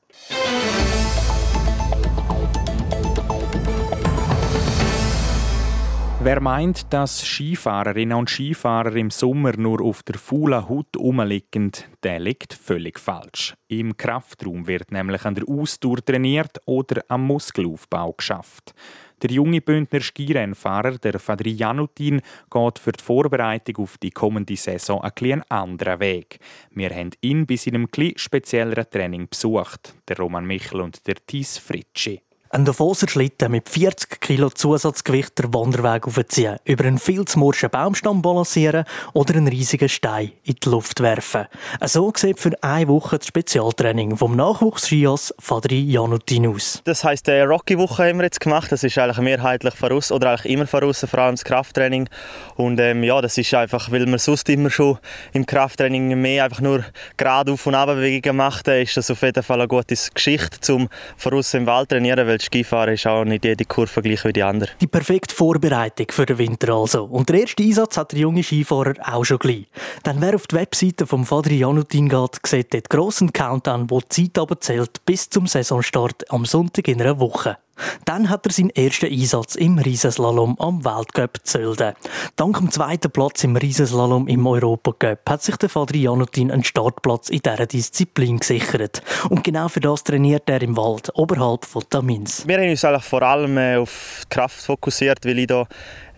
Wer 6.25 6.39
meint, 6.39 6.93
dass 6.93 7.21
Skifahrerinnen 7.21 8.17
und 8.17 8.29
Skifahrer 8.29 8.95
im 8.95 9.09
Sommer 9.09 9.57
nur 9.57 9.81
auf 9.81 10.03
der 10.03 10.17
faulen 10.17 10.69
Haut 10.69 10.95
rumliegen, 10.95 11.73
der 12.01 12.17
liegt 12.21 12.53
völlig 12.53 12.97
falsch. 12.97 13.55
Im 13.67 13.97
Kraftraum 13.97 14.65
wird 14.65 14.93
nämlich 14.93 15.25
an 15.25 15.35
der 15.35 15.43
Ausdauer 15.49 15.97
trainiert 15.97 16.61
oder 16.65 17.03
am 17.09 17.27
Muskelaufbau 17.27 18.13
geschafft. 18.13 18.73
Der 19.21 19.31
junge 19.31 19.59
Bündner 19.59 19.99
Skirennfahrer, 19.99 20.97
der 20.97 21.19
Fadri 21.19 21.51
Janutin, 21.51 22.21
geht 22.49 22.79
für 22.79 22.93
die 22.93 23.03
Vorbereitung 23.03 23.83
auf 23.83 23.97
die 23.97 24.11
kommende 24.11 24.55
Saison 24.55 25.03
einen 25.03 25.43
anderen 25.49 25.99
Weg. 25.99 26.39
Wir 26.71 26.91
haben 26.91 27.11
ihn 27.19 27.45
bei 27.45 27.57
seinem 27.57 27.89
spezielleren 28.15 28.89
Training 28.89 29.27
besucht, 29.27 29.93
der 30.07 30.15
Roman 30.15 30.45
Michel 30.45 30.79
und 30.79 31.05
der 31.05 31.15
Thies 31.15 31.57
Fritschi. 31.57 32.21
Ein 32.55 32.65
Davoser 32.65 33.09
Schlitten 33.09 33.49
mit 33.49 33.67
40 33.67 34.21
Kilo 34.21 34.51
Zusatzgewicht 34.51 35.39
der 35.39 35.51
Wanderweg 35.55 36.05
aufziehen, 36.05 36.57
über 36.65 36.85
einen 36.85 36.99
viel 36.99 37.25
zu 37.25 37.39
morschen 37.39 37.71
Baumstamm 37.71 38.21
balancieren 38.21 38.85
oder 39.13 39.33
einen 39.33 39.47
riesigen 39.47 39.89
Stein 39.89 40.33
in 40.43 40.57
die 40.63 40.69
Luft 40.69 40.99
werfen. 40.99 41.47
So 41.83 42.13
sieht 42.15 42.39
für 42.39 42.51
eine 42.61 42.89
Woche 42.89 43.17
das 43.17 43.25
Spezialtraining 43.25 44.17
vom 44.17 44.35
Nachwuchs-Skias 44.35 45.33
Fadri 45.39 45.79
Janutin 45.79 46.45
aus. 46.45 46.83
Das 46.83 47.03
heisst, 47.03 47.27
eine 47.27 47.47
Rocky-Woche 47.47 48.09
haben 48.09 48.19
wir 48.19 48.25
jetzt 48.25 48.39
gemacht. 48.39 48.71
Das 48.71 48.83
ist 48.83 48.99
eigentlich 48.99 49.17
mehrheitlich 49.17 49.73
voraus 49.73 50.11
oder 50.11 50.29
eigentlich 50.29 50.53
immer 50.53 50.67
voraus, 50.67 51.03
vor 51.09 51.19
allem 51.21 51.33
das 51.33 51.45
Krafttraining. 51.45 52.07
Und 52.53 52.79
ähm, 52.79 53.03
ja, 53.03 53.19
das 53.19 53.35
ist 53.35 53.51
einfach, 53.55 53.91
weil 53.91 54.05
man 54.05 54.19
sonst 54.19 54.47
immer 54.49 54.69
schon 54.69 54.99
im 55.31 55.47
Krafttraining 55.47 56.21
mehr 56.21 56.43
einfach 56.43 56.61
nur 56.61 56.85
gerade 57.17 57.51
auf 57.51 57.65
und 57.65 57.73
ab 57.73 57.87
Bewegungen 57.87 58.37
macht, 58.37 58.67
ist 58.67 58.95
das 58.95 59.09
auf 59.09 59.23
jeden 59.23 59.41
Fall 59.41 59.59
eine 59.59 59.67
gute 59.67 59.95
Geschichte 60.13 60.59
zum 60.59 60.87
voraus 61.17 61.51
im 61.55 61.65
Wald 61.65 61.89
trainieren, 61.89 62.27
weil 62.27 62.42
Skifahren 62.43 62.93
ist 62.93 63.07
auch 63.07 63.25
nicht 63.25 63.45
jede 63.45 63.65
Kurve 63.65 64.01
gleich 64.01 64.23
wie 64.25 64.33
die 64.33 64.43
andere. 64.43 64.71
Die 64.81 64.87
perfekte 64.87 65.33
Vorbereitung 65.33 66.07
für 66.11 66.25
den 66.25 66.37
Winter 66.37 66.73
also. 66.73 67.05
Und 67.05 67.29
der 67.29 67.41
erste 67.41 67.63
Einsatz 67.63 67.97
hat 67.97 68.11
der 68.11 68.19
junge 68.19 68.43
Skifahrer 68.43 68.93
auch 69.03 69.23
schon 69.23 69.39
gleich. 69.39 69.67
Dann 70.03 70.21
wer 70.21 70.35
auf 70.35 70.47
die 70.47 70.55
Webseite 70.55 71.07
vom 71.07 71.25
Fadri 71.25 71.57
Janutin 71.57 72.09
geht, 72.09 72.39
sieht 72.45 72.73
dort 72.73 72.89
grossen 72.89 73.33
Countdown, 73.33 73.89
wo 73.89 73.99
die 73.99 74.09
Zeit 74.09 74.37
aber 74.37 74.59
zählt 74.59 75.05
bis 75.05 75.29
zum 75.29 75.47
Saisonstart 75.47 76.29
am 76.31 76.45
Sonntag 76.45 76.87
in 76.87 77.01
einer 77.01 77.19
Woche. 77.19 77.57
Dann 78.05 78.29
hat 78.29 78.45
er 78.45 78.51
seinen 78.51 78.69
ersten 78.71 79.05
Einsatz 79.05 79.55
im 79.55 79.77
Riesenslalom 79.77 80.57
am 80.59 80.83
Weltcup 80.83 81.39
Zölden. 81.43 81.93
Dank 82.35 82.57
dem 82.57 82.71
zweiten 82.71 83.11
Platz 83.11 83.43
im 83.43 83.55
Riesenslalom 83.55 84.27
im 84.27 84.45
Europacup 84.45 85.19
hat 85.29 85.43
sich 85.43 85.55
der 85.57 85.69
Fadri 85.69 86.01
Janutin 86.01 86.51
einen 86.51 86.63
Startplatz 86.63 87.29
in 87.29 87.39
dieser 87.39 87.65
Disziplin 87.65 88.39
gesichert. 88.39 89.01
Und 89.29 89.43
genau 89.43 89.67
für 89.67 89.79
das 89.79 90.03
trainiert 90.03 90.49
er 90.49 90.61
im 90.61 90.75
Wald, 90.75 91.09
oberhalb 91.15 91.65
von 91.65 91.83
Tamins. 91.89 92.47
Wir 92.47 92.57
haben 92.57 92.69
uns 92.69 93.05
vor 93.05 93.21
allem 93.21 93.57
äh, 93.57 93.77
auf 93.77 94.21
die 94.23 94.29
Kraft 94.29 94.61
fokussiert, 94.61 95.25
weil 95.25 95.39
ich 95.39 95.47
da 95.47 95.67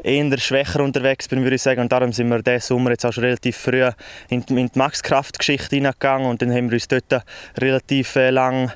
eher 0.06 0.38
schwächer 0.38 0.82
unterwegs 0.82 1.28
bin, 1.28 1.44
würde 1.44 1.56
ich 1.56 1.62
sagen. 1.62 1.82
Und 1.82 1.92
darum 1.92 2.14
sind 2.14 2.30
wir 2.30 2.42
diesen 2.42 2.62
Sommer 2.62 2.92
jetzt 2.92 3.06
auch 3.06 3.14
schon 3.14 3.24
relativ 3.24 3.58
früh 3.58 3.90
in 4.30 4.46
die, 4.46 4.56
die 4.56 4.70
Max-Kraft-Geschichte 4.80 5.76
hineingegangen 5.76 6.28
und 6.28 6.42
dann 6.42 6.52
haben 6.52 6.70
wir 6.70 6.76
uns 6.76 6.88
dort 6.88 7.24
relativ 7.58 8.16
äh, 8.16 8.30
lang 8.30 8.72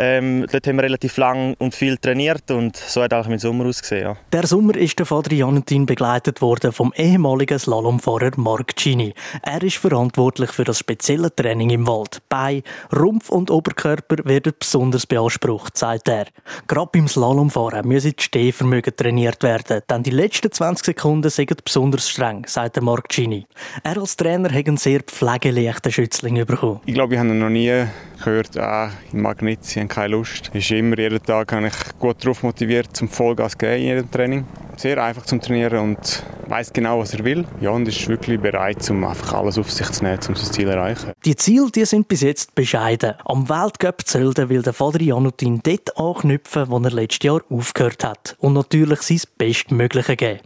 ähm, 0.00 0.46
dort 0.52 0.64
haben 0.68 0.76
wir 0.76 0.84
relativ 0.84 1.16
lang 1.16 1.56
und 1.58 1.74
viel 1.74 1.96
trainiert 1.96 2.52
und 2.52 2.76
so 2.76 3.02
hat 3.02 3.12
auch 3.12 3.26
mein 3.26 3.40
Sommer 3.40 3.66
ausgesehen. 3.66 4.04
Ja. 4.04 4.16
Der 4.32 4.46
Sommer 4.46 4.76
ist 4.76 4.96
der 5.00 5.06
Vater 5.06 5.34
Janutin 5.34 5.86
begleitet 5.86 6.40
worden 6.40 6.70
vom 6.70 6.92
ehemaligen 6.94 7.58
Slalomfahrer 7.58 8.30
Mark 8.36 8.76
Gini. 8.76 9.12
Er 9.42 9.60
ist 9.60 9.78
verantwortlich 9.78 10.52
für 10.52 10.62
das 10.62 10.78
spezielle 10.78 11.34
Training 11.34 11.70
im 11.70 11.88
Wald. 11.88 12.22
Bei 12.28 12.62
Rumpf 12.96 13.28
und 13.30 13.50
Oberkörper 13.50 14.24
werden 14.24 14.52
besonders 14.56 15.04
beansprucht, 15.04 15.76
sagt 15.76 16.08
er. 16.08 16.26
Gerade 16.68 16.90
beim 16.92 17.08
Slalomfahren 17.08 17.88
müssen 17.88 18.14
die 18.16 18.22
Stehvermögen 18.22 18.94
trainiert 18.94 19.42
werden, 19.42 19.82
denn 19.90 20.04
die 20.04 20.10
letzten 20.10 20.52
20 20.68 20.84
Sekunden 20.84 21.30
sind 21.30 21.64
besonders 21.64 22.10
streng, 22.10 22.44
sagt 22.46 22.76
der 22.76 22.82
Mark 22.82 23.08
Gini. 23.08 23.46
Er 23.84 23.96
als 23.96 24.16
Trainer 24.16 24.52
hat 24.52 24.68
einen 24.68 24.76
sehr 24.76 25.00
pflegeleichten 25.00 25.90
Schützling 25.90 26.44
bekommen. 26.44 26.80
Ich 26.84 26.92
glaube, 26.92 27.14
ich 27.14 27.18
habe 27.18 27.30
noch 27.30 27.48
nie 27.48 27.86
gehört, 28.22 28.58
ah, 28.58 28.90
in 29.10 29.22
Magnetien 29.22 29.84
habe 29.84 29.94
keine 29.94 30.08
Lust. 30.08 30.50
Ist 30.52 30.70
immer, 30.70 30.98
jeden 30.98 31.22
Tag 31.22 31.52
habe 31.52 31.68
ich 31.68 31.98
gut 31.98 32.22
darauf 32.22 32.42
motiviert, 32.42 32.94
zum 32.94 33.08
Vollgas 33.08 33.52
zu 33.52 33.58
gehen 33.58 33.78
in 33.78 33.86
jedem 33.86 34.10
Training. 34.10 34.44
Sehr 34.76 35.02
einfach 35.02 35.24
zum 35.24 35.40
Trainieren 35.40 35.78
und 35.78 36.22
weiß 36.48 36.70
genau, 36.74 37.00
was 37.00 37.14
er 37.14 37.24
will. 37.24 37.46
Ja, 37.62 37.70
und 37.70 37.88
ist 37.88 38.06
wirklich 38.06 38.38
bereit, 38.38 38.88
um 38.90 39.04
einfach 39.04 39.32
alles 39.32 39.56
auf 39.56 39.72
sich 39.72 39.90
zu 39.90 40.04
nehmen, 40.04 40.18
um 40.28 40.34
sein 40.34 40.52
Ziel 40.52 40.66
zu 40.66 40.70
erreichen. 40.70 41.12
Die 41.24 41.34
Ziele 41.34 41.70
die 41.74 41.86
sind 41.86 42.08
bis 42.08 42.20
jetzt 42.20 42.54
bescheiden. 42.54 43.14
Am 43.24 43.48
Weltcup 43.48 44.06
Zölden 44.06 44.50
will 44.50 44.60
der 44.60 44.74
Vater 44.74 45.00
Janutin 45.00 45.60
dort 45.62 45.96
anknüpfen, 45.98 46.68
wo 46.68 46.78
er 46.78 46.90
letztes 46.90 47.24
Jahr 47.24 47.40
aufgehört 47.48 48.04
hat. 48.04 48.36
Und 48.38 48.52
natürlich 48.52 49.00
sein 49.00 49.22
Bestmögliche 49.38 50.14
geben. 50.14 50.40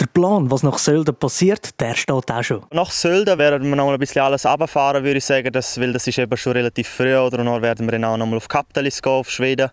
Der 0.00 0.06
Plan, 0.06 0.50
was 0.50 0.62
nach 0.62 0.78
Sölden 0.78 1.14
passiert, 1.14 1.80
der 1.80 1.94
steht 1.94 2.30
auch 2.30 2.42
schon. 2.42 2.62
Nach 2.72 2.90
Sölden 2.90 3.38
werden 3.38 3.68
wir 3.68 3.76
noch 3.76 3.86
mal 3.86 3.94
ein 3.94 3.98
bisschen 3.98 4.22
alles 4.22 4.46
runterfahren, 4.46 5.04
würde 5.04 5.18
ich 5.18 5.24
sagen, 5.24 5.52
das, 5.52 5.80
weil 5.80 5.92
das 5.92 6.06
ist 6.06 6.18
eben 6.18 6.36
schon 6.36 6.52
relativ 6.52 6.88
früh. 6.88 7.16
Oder? 7.16 7.38
Und 7.38 7.46
dann 7.46 7.62
werden 7.62 7.86
wir 7.86 7.92
dann 7.92 8.04
auch 8.04 8.16
noch 8.16 8.26
mal 8.26 8.36
auf 8.36 8.48
Kaptelis 8.48 9.00
gehen, 9.02 9.12
auf 9.12 9.30
Schweden, 9.30 9.70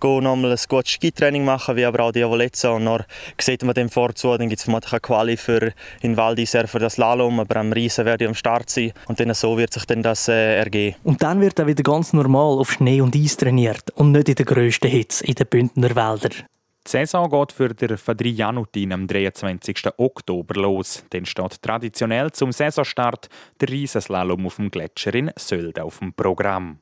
gehen 0.00 0.22
noch 0.24 0.36
mal 0.36 0.52
ein 0.52 0.58
gutes 0.68 0.92
Skitraining 0.92 1.44
machen, 1.44 1.76
wie 1.76 1.84
aber 1.84 2.04
auch 2.04 2.12
die 2.12 2.22
Avolezza. 2.22 2.70
Und 2.70 2.86
dann 2.86 3.04
sieht 3.40 3.62
man 3.62 3.74
dem 3.74 3.88
vorzu, 3.88 4.36
dann 4.36 4.48
gibt 4.48 4.60
es 4.60 4.64
vermutlich 4.64 4.92
eine 4.92 5.00
Quali 5.00 5.36
für 5.36 5.72
in 6.00 6.16
Val 6.16 6.34
d'Isère 6.34 6.66
für 6.66 6.78
das 6.78 6.94
Slalom, 6.94 7.40
aber 7.40 7.56
am 7.56 7.72
Riesen 7.72 8.04
werde 8.04 8.24
ich 8.24 8.28
am 8.28 8.34
Start 8.34 8.70
sein. 8.70 8.92
Und 9.06 9.20
dann 9.20 9.32
so 9.34 9.56
wird 9.56 9.72
sich 9.72 9.84
dann 9.86 10.02
das 10.02 10.28
äh, 10.28 10.56
ergeben. 10.56 10.96
Und 11.04 11.22
dann 11.22 11.40
wird 11.40 11.58
er 11.58 11.66
wieder 11.66 11.82
ganz 11.82 12.12
normal 12.12 12.58
auf 12.58 12.72
Schnee 12.72 13.00
und 13.00 13.16
Eis 13.16 13.36
trainiert 13.36 13.90
und 13.94 14.12
nicht 14.12 14.28
in 14.28 14.34
den 14.34 14.46
grössten 14.46 14.88
Hitze 14.88 15.24
in 15.24 15.34
den 15.34 15.46
Bündner 15.46 15.94
Wäldern. 15.94 16.51
Die 16.84 16.90
Saison 16.90 17.30
geht 17.30 17.52
für 17.52 17.68
den 17.68 17.96
Fadri 17.96 18.30
Janutin 18.30 18.92
am 18.92 19.06
23. 19.06 19.86
Oktober 19.98 20.60
los. 20.60 21.04
Dann 21.10 21.24
steht 21.24 21.62
traditionell 21.62 22.32
zum 22.32 22.50
Saisonstart 22.50 23.28
der 23.60 23.68
Riesenslalom 23.68 24.46
auf 24.46 24.56
dem 24.56 24.68
Gletscher 24.68 25.14
in 25.14 25.30
Sölde 25.36 25.84
auf 25.84 26.00
dem 26.00 26.12
Programm. 26.12 26.80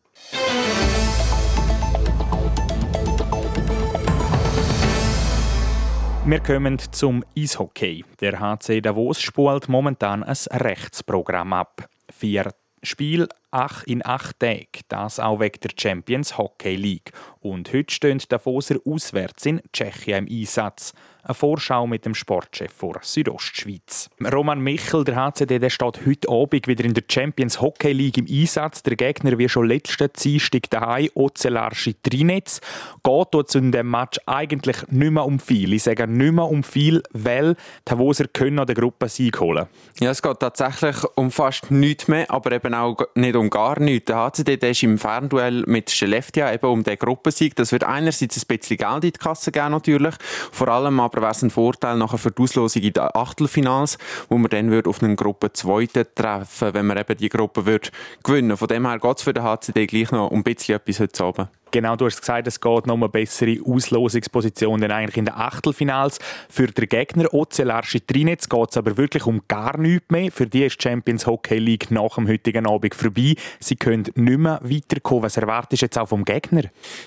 Wir 6.24 6.40
kommen 6.40 6.78
zum 6.92 7.22
Eishockey. 7.36 8.04
Der 8.20 8.40
HC 8.40 8.80
Davos 8.80 9.20
spult 9.20 9.68
momentan 9.68 10.22
ein 10.22 10.36
Rechtsprogramm 10.50 11.52
ab. 11.52 11.88
Vier 12.10 12.52
Spiel 12.82 13.28
ach 13.50 13.82
in 13.84 14.04
acht 14.04 14.38
Tagen, 14.40 14.66
das 14.88 15.20
auch 15.20 15.40
wegen 15.40 15.60
der 15.60 15.70
Champions 15.78 16.38
Hockey 16.38 16.76
League. 16.76 17.12
Und 17.40 17.72
heute 17.72 17.92
stehen 17.92 18.22
Davoser 18.28 18.76
auswärts 18.84 19.46
in 19.46 19.60
Tschechien 19.72 20.26
im 20.26 20.40
Einsatz. 20.40 20.94
Eine 21.22 21.34
Vorschau 21.34 21.86
mit 21.86 22.06
dem 22.06 22.14
Sportchef 22.14 22.72
vor 22.72 22.98
Südostschweiz. 23.02 24.08
Roman 24.32 24.60
Michel, 24.60 25.04
der 25.04 25.16
HCD, 25.16 25.58
der 25.58 25.68
steht 25.68 26.06
heute 26.06 26.28
Abend 26.30 26.66
wieder 26.66 26.84
in 26.84 26.94
der 26.94 27.02
Champions 27.10 27.60
Hockey 27.60 27.92
League 27.92 28.16
im 28.16 28.26
Einsatz. 28.26 28.82
Der 28.82 28.96
Gegner 28.96 29.36
wie 29.36 29.48
schon 29.48 29.68
letzten 29.68 30.08
Dienstag 30.12 30.70
daheim, 30.70 31.10
Ozelarski 31.14 31.96
Trinetz. 32.02 32.60
Geht 33.02 33.26
dort 33.32 33.54
in 33.54 33.70
dem 33.70 33.90
Match 33.90 34.18
eigentlich 34.24 34.78
nicht 34.88 35.10
mehr 35.10 35.26
um 35.26 35.38
viel. 35.38 35.74
Ich 35.74 35.82
sage 35.82 36.06
nicht 36.06 36.32
mehr 36.32 36.46
um 36.46 36.62
viel, 36.62 37.02
weil 37.12 37.54
die 37.86 37.92
Havoser 37.92 38.26
können 38.26 38.58
an 38.58 38.66
der 38.66 38.76
Gruppensieg 38.76 39.40
holen. 39.40 39.66
Ja, 40.00 40.10
es 40.10 40.22
geht 40.22 40.40
tatsächlich 40.40 40.96
um 41.16 41.30
fast 41.30 41.70
nichts 41.70 42.08
mehr, 42.08 42.30
aber 42.30 42.52
eben 42.52 42.72
auch 42.74 42.96
nicht 43.14 43.36
um 43.36 43.50
gar 43.50 43.78
nichts. 43.78 44.06
Der 44.06 44.16
HCD 44.16 44.56
der 44.56 44.70
ist 44.70 44.82
im 44.82 44.96
Fernduell 44.96 45.64
mit 45.66 45.90
Skellefteå 45.90 46.50
eben 46.50 46.66
um 46.66 46.82
den 46.82 46.96
Gruppensieg. 46.96 47.56
Das 47.56 47.72
wird 47.72 47.84
einerseits 47.84 48.42
ein 48.42 48.46
bisschen 48.46 48.78
Geld 48.78 49.04
in 49.04 49.12
die 49.12 49.18
Kasse 49.18 49.52
geben 49.52 49.72
natürlich, 49.72 50.14
vor 50.50 50.68
allem 50.68 50.98
aber 51.00 51.09
wäre 51.16 51.30
es 51.30 51.42
ein 51.42 51.50
Vorteil 51.50 51.96
nachher 51.96 52.18
für 52.18 52.30
die 52.30 52.42
Auslosung 52.42 52.82
in 52.82 52.92
den 52.92 53.08
Achtelfinals, 53.14 53.98
wo 54.28 54.38
man 54.38 54.50
dann 54.50 54.86
auf 54.86 55.02
einen 55.02 55.16
Gruppe 55.16 55.52
Zweiten 55.52 56.06
treffen, 56.14 56.74
wenn 56.74 56.86
man 56.86 56.98
eben 56.98 57.16
die 57.16 57.28
Gruppe 57.28 57.66
würde 57.66 57.90
gewinnen. 58.22 58.56
Von 58.56 58.68
dem 58.68 58.86
her 58.86 58.98
geht 58.98 59.16
es 59.16 59.22
für 59.22 59.32
den 59.32 59.42
HCD 59.42 59.86
gleich 59.86 60.10
noch 60.10 60.30
um 60.30 60.40
ein 60.40 60.44
bisschen 60.44 60.76
etwas 60.76 61.00
heute 61.00 61.24
Abend. 61.24 61.48
Genau, 61.70 61.96
du 61.96 62.06
hast 62.06 62.20
gesagt, 62.20 62.46
es 62.46 62.60
geht 62.60 62.86
noch 62.86 62.94
um 62.94 63.02
eine 63.02 63.10
bessere 63.10 63.58
Auslosungsposition 63.64 64.80
denn 64.80 64.90
eigentlich 64.90 65.16
in 65.16 65.24
den 65.24 65.34
Achtelfinals. 65.34 66.18
Für 66.48 66.66
den 66.66 66.88
Gegner 66.88 67.32
Ozelar 67.32 67.82
Trinitz 67.82 68.48
geht 68.48 68.70
es 68.70 68.76
aber 68.76 68.96
wirklich 68.96 69.26
um 69.26 69.42
gar 69.46 69.78
nichts 69.78 70.10
mehr. 70.10 70.32
Für 70.32 70.46
die 70.46 70.64
ist 70.64 70.82
die 70.82 70.88
Champions 70.88 71.26
Hockey 71.26 71.58
League 71.58 71.90
nach 71.90 72.14
dem 72.16 72.28
heutigen 72.28 72.66
Abend 72.66 72.94
vorbei. 72.94 73.34
Sie 73.58 73.76
können 73.76 74.04
nicht 74.14 74.38
mehr 74.38 74.60
weiterkommen. 74.62 75.24
Was 75.24 75.36
erwartest 75.36 75.82
du 75.82 75.86
jetzt 75.86 75.98
auch 75.98 76.08
vom 76.08 76.24
Gegner? 76.24 76.62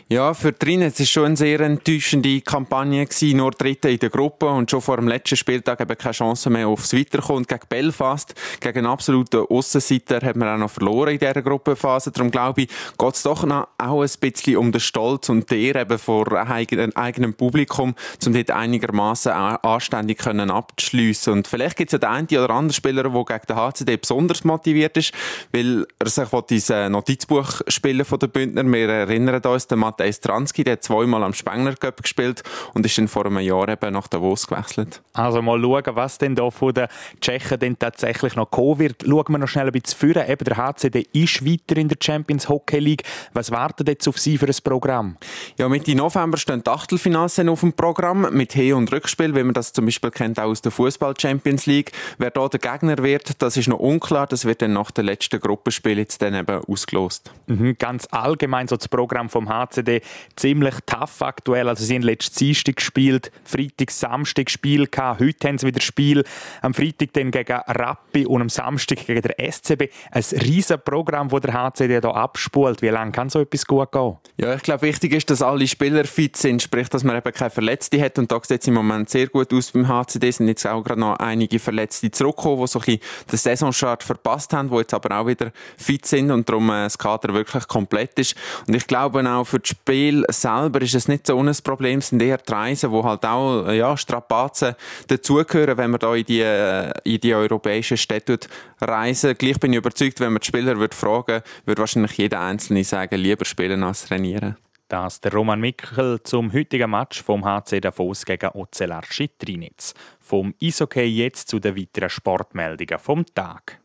Ja, 0.10 0.34
für 0.34 0.58
Trinitz 0.58 1.00
war 1.00 1.06
schon 1.06 1.26
eine 1.26 1.38
sehr 1.38 1.60
enttäuschende 1.60 2.42
Kampagne. 2.42 3.06
Gewesen. 3.06 3.38
Nur 3.38 3.52
Dritte 3.52 3.90
in 3.90 4.00
der 4.00 4.10
Gruppe 4.10 4.48
und 4.48 4.70
schon 4.70 4.82
vor 4.82 4.98
dem 4.98 5.08
letzten 5.08 5.36
Spieltag 5.36 5.82
eben 5.82 5.98
keine 5.98 6.14
Chance 6.14 6.50
mehr 6.50 6.68
aufs 6.68 6.94
Weiterkommen. 6.94 7.46
Gegen 7.46 7.68
Belfast, 7.68 8.34
gegen 8.60 8.80
einen 8.80 8.88
absoluten 8.88 9.46
Aussenseiter, 9.50 10.26
hat 10.26 10.36
man 10.36 10.48
auch 10.48 10.58
noch 10.58 10.72
verloren 10.72 11.14
in 11.14 11.20
dieser 11.20 11.42
Gruppenphase. 11.42 12.12
Darum 12.12 12.32
glaube 12.32 12.64
ich, 12.64 12.68
geht 12.98 13.16
es 13.16 13.24
doch 13.24 13.44
noch 13.46 13.68
auch 13.78 14.02
ein 14.02 14.10
bisschen 14.20 14.53
bisschen 14.54 14.66
um 14.66 14.72
den 14.72 14.82
Stolz 14.82 15.30
und 15.30 15.52
Ehre 15.52 15.82
eben 15.82 15.98
vor 15.98 16.32
eigenem, 16.34 16.92
eigenem 16.96 17.34
Publikum, 17.34 17.96
um 18.26 18.34
dort 18.34 18.52
einigermaßen 18.52 19.32
anständig 19.32 20.20
können 20.20 20.52
abzuschliessen. 20.52 21.34
Und 21.34 21.48
vielleicht 21.48 21.78
gibt 21.78 21.94
es 21.94 21.94
ja 21.94 22.00
den 22.00 22.10
einen 22.10 22.44
oder 22.44 22.54
anderen 22.54 22.74
Spieler, 22.74 23.04
der 23.04 23.12
gegen 23.12 23.46
den 23.48 23.56
HCD 23.56 23.98
besonders 23.98 24.44
motiviert 24.44 24.98
ist, 24.98 25.14
weil 25.52 25.86
er 26.00 26.10
sich 26.10 26.30
dieses 26.50 26.90
Notizbuch 26.90 27.62
spielen 27.68 28.06
von 28.06 28.20
den 28.20 28.30
Bündner. 28.30 28.64
Wir 28.64 28.90
erinnern 28.90 29.42
uns, 29.42 29.68
der 29.68 29.78
Matthäus 29.78 30.20
Transky, 30.20 30.64
der 30.64 30.74
hat 30.74 30.84
zweimal 30.84 31.24
am 31.24 31.34
Spengler 31.34 31.76
Cup 31.76 32.02
gespielt 32.02 32.44
und 32.74 32.86
ist 32.86 32.98
dann 32.98 33.08
vor 33.08 33.26
einem 33.26 33.40
Jahr 33.40 33.70
eben 33.70 33.94
nach 33.94 34.08
Davos 34.08 34.48
gewechselt. 34.48 35.02
Also 35.14 35.42
mal 35.42 35.62
schauen, 35.62 35.96
was 35.96 36.18
denn 36.18 36.36
da 36.36 36.50
von 36.50 36.74
den 36.74 36.88
Tschechen 37.22 37.60
denn 37.60 37.78
tatsächlich 37.78 38.36
noch 38.36 38.50
kommen 38.50 38.80
wird. 38.80 39.04
Schauen 39.06 39.26
wir 39.28 39.38
noch 39.38 39.48
schnell 39.48 39.68
ein 39.68 39.72
bisschen 39.72 39.98
führen. 39.98 40.28
Eben 40.28 40.44
der 40.46 40.58
HCD 40.58 41.08
ist 41.14 41.46
weiter 41.46 41.78
in 41.78 41.88
der 41.88 41.98
Champions 42.02 42.50
Hockey 42.50 42.80
League. 42.80 43.04
Was 43.34 43.52
wartet 43.52 43.88
jetzt 43.88 44.08
auf 44.08 44.20
Sie 44.20 44.38
für 44.44 44.50
ein 44.50 44.64
Programm? 44.64 45.18
Ja, 45.58 45.70
Mitte 45.70 45.96
November 45.96 46.38
stehen 46.38 46.64
die 46.64 46.70
Achtelfinals 46.70 47.40
auf 47.40 47.62
dem 47.62 47.74
Programm 47.74 48.28
mit 48.32 48.54
He- 48.54 48.74
und 48.74 48.92
Rückspiel, 48.92 49.36
wie 49.36 49.44
man 49.44 49.54
das 49.54 49.72
zum 49.72 49.86
Beispiel 49.86 50.12
kennt 50.12 50.40
auch 50.40 50.46
aus 50.46 50.62
der 50.62 50.72
Fußball 50.72 51.14
Champions 51.18 51.66
League. 51.66 51.92
Wer 52.18 52.32
da 52.32 52.48
der 52.48 52.60
Gegner 52.60 52.98
wird, 52.98 53.42
das 53.42 53.58
ist 53.58 53.68
noch 53.68 53.80
unklar. 53.80 54.28
Das 54.28 54.46
wird 54.46 54.62
dann 54.62 54.74
nach 54.74 54.92
dem 54.92 55.06
letzten 55.06 55.40
Gruppenspiel 55.40 55.98
jetzt 55.98 56.22
dann 56.22 56.34
eben 56.34 56.64
ausgelost. 56.66 57.32
Mhm, 57.48 57.78
ganz 57.78 58.08
allgemein 58.12 58.68
so 58.68 58.76
das 58.76 58.88
Programm 58.88 59.30
vom 59.30 59.48
HCD 59.48 60.02
ziemlich 60.36 60.76
tough 60.86 61.22
aktuell. 61.22 61.70
Also 61.70 61.86
sie 61.86 61.96
haben 61.96 62.02
letztes 62.02 62.36
Dienstag 62.36 62.78
gespielt, 62.78 63.32
Freitag, 63.46 63.92
Samstag 63.92 64.50
Spiel 64.50 64.88
gehabt. 64.88 65.22
Heute 65.22 65.48
haben 65.48 65.58
sie 65.58 65.68
wieder 65.68 65.82
Spiel. 65.82 66.24
Am 66.62 66.74
Freitag 66.74 67.14
dann 67.14 67.32
gegen 67.32 67.54
Rappi 67.68 68.26
und 68.26 68.42
am 68.42 68.50
Samstag 68.50 69.06
gegen 69.06 69.22
der 69.22 69.52
SCB. 69.52 69.90
Ein 70.12 70.24
riesen 70.42 70.80
Programm, 70.84 71.30
das 71.30 71.42
der 71.42 71.54
HCD 71.54 72.00
hier 72.02 72.16
abspult. 72.16 72.82
Wie 72.82 72.90
lange 72.90 73.12
kann 73.12 73.30
so 73.30 73.40
etwas 73.40 73.66
gut 73.66 73.92
gehen? 73.92 74.18
Ja, 74.36 74.56
ich 74.56 74.64
glaube, 74.64 74.82
wichtig 74.82 75.14
ist, 75.14 75.30
dass 75.30 75.44
alle 75.44 75.68
Spieler 75.68 76.06
fit 76.06 76.36
sind, 76.38 76.60
sprich, 76.60 76.90
dass 76.90 77.04
man 77.04 77.16
eben 77.16 77.32
keine 77.32 77.52
Verletzte 77.52 78.02
hat. 78.02 78.18
Und 78.18 78.32
da 78.32 78.42
sieht 78.42 78.62
es 78.62 78.68
im 78.68 78.74
Moment 78.74 79.08
sehr 79.08 79.28
gut 79.28 79.54
aus 79.54 79.72
beim 79.72 79.88
HCD. 79.88 80.30
Es 80.30 80.38
sind 80.38 80.48
jetzt 80.48 80.66
auch 80.66 80.84
gerade 80.84 81.00
noch 81.00 81.18
einige 81.18 81.60
Verletzte 81.60 82.10
zurückgekommen, 82.10 82.62
die 82.62 82.68
so 82.68 82.80
ein 82.80 82.86
bisschen 82.86 83.02
den 83.32 83.38
Saisonstart 83.38 84.02
verpasst 84.02 84.54
haben, 84.54 84.72
die 84.72 84.78
jetzt 84.78 84.96
aber 84.96 85.20
auch 85.20 85.28
wieder 85.28 85.52
fit 85.78 86.08
sind 86.08 86.32
und 86.32 86.50
darum 86.50 86.68
äh, 86.72 86.86
das 86.86 86.98
Kader 86.98 87.32
wirklich 87.36 87.68
komplett 87.68 88.18
ist. 88.18 88.34
Und 88.66 88.76
ich 88.76 88.88
glaube 88.88 89.24
auch 89.30 89.44
für 89.44 89.60
das 89.60 89.70
Spiel 89.70 90.26
selber 90.30 90.82
ist 90.82 90.96
es 90.96 91.08
nicht 91.08 91.28
so 91.28 91.38
ein 91.38 91.56
Problem, 91.64 92.00
es 92.00 92.08
sind 92.08 92.22
eher 92.24 92.40
die 92.40 92.52
Reisen, 92.52 92.90
wo 92.90 93.04
halt 93.04 93.24
auch 93.26 93.70
ja, 93.70 93.96
Strapazen 93.96 94.74
dazugehören, 95.10 95.78
wenn 95.78 95.92
man 95.92 96.00
da 96.00 96.16
in 96.16 96.26
die, 96.26 96.42
äh, 96.42 96.92
in 97.04 97.22
die 97.22 97.36
europäischen 97.36 97.98
Städte 97.98 98.40
reisen. 98.82 99.38
Gleich 99.38 99.60
bin 99.60 99.74
ich 99.74 99.78
überzeugt, 99.78 100.20
wenn 100.20 100.34
man 100.34 100.40
die 100.40 100.48
Spieler 100.48 100.80
würde 100.80 100.96
fragen 100.96 101.44
würde, 101.66 101.80
wahrscheinlich 101.80 102.18
jeder 102.18 102.42
Einzelne 102.42 102.84
sagen, 102.84 103.16
lieber 103.18 103.46
spielen 103.46 103.84
als 103.84 104.06
trainieren 104.06 104.23
trainieren. 104.24 104.58
Das 104.88 105.22
der 105.22 105.34
Roman 105.34 105.60
Mickel 105.60 106.22
zum 106.24 106.52
heutigen 106.54 106.92
Match 106.92 107.24
vom 107.24 107.44
HC 107.44 107.82
Davos 107.82 108.26
gegen 108.26 108.50
Ozelarci 108.50 109.32
Trinitz. 109.38 109.94
Vom 110.20 110.54
Eishockey 110.62 111.06
jetzt 111.06 111.50
zu 111.50 111.60
den 111.60 111.76
weiteren 111.76 112.10
Sportmeldungen 112.10 113.00
vom 113.00 113.26
Tag. 113.26 113.80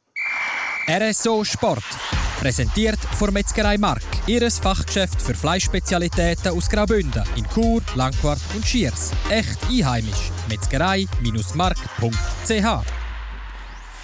RSO 0.89 1.45
Sport. 1.45 1.85
Präsentiert 2.41 2.99
von 2.99 3.33
Metzgerei 3.33 3.79
Mark, 3.79 4.03
ihres 4.27 4.59
Fachgeschäft 4.59 5.21
für 5.21 5.35
Fleischspezialitäten 5.35 6.53
aus 6.53 6.69
Graubünden 6.69 7.25
in 7.37 7.47
Chur, 7.49 7.83
Langquart 7.95 8.41
und 8.55 8.67
Schiers. 8.67 9.13
Echt 9.31 9.59
einheimisch. 9.71 10.31
Metzgerei-mark.ch 10.49 12.98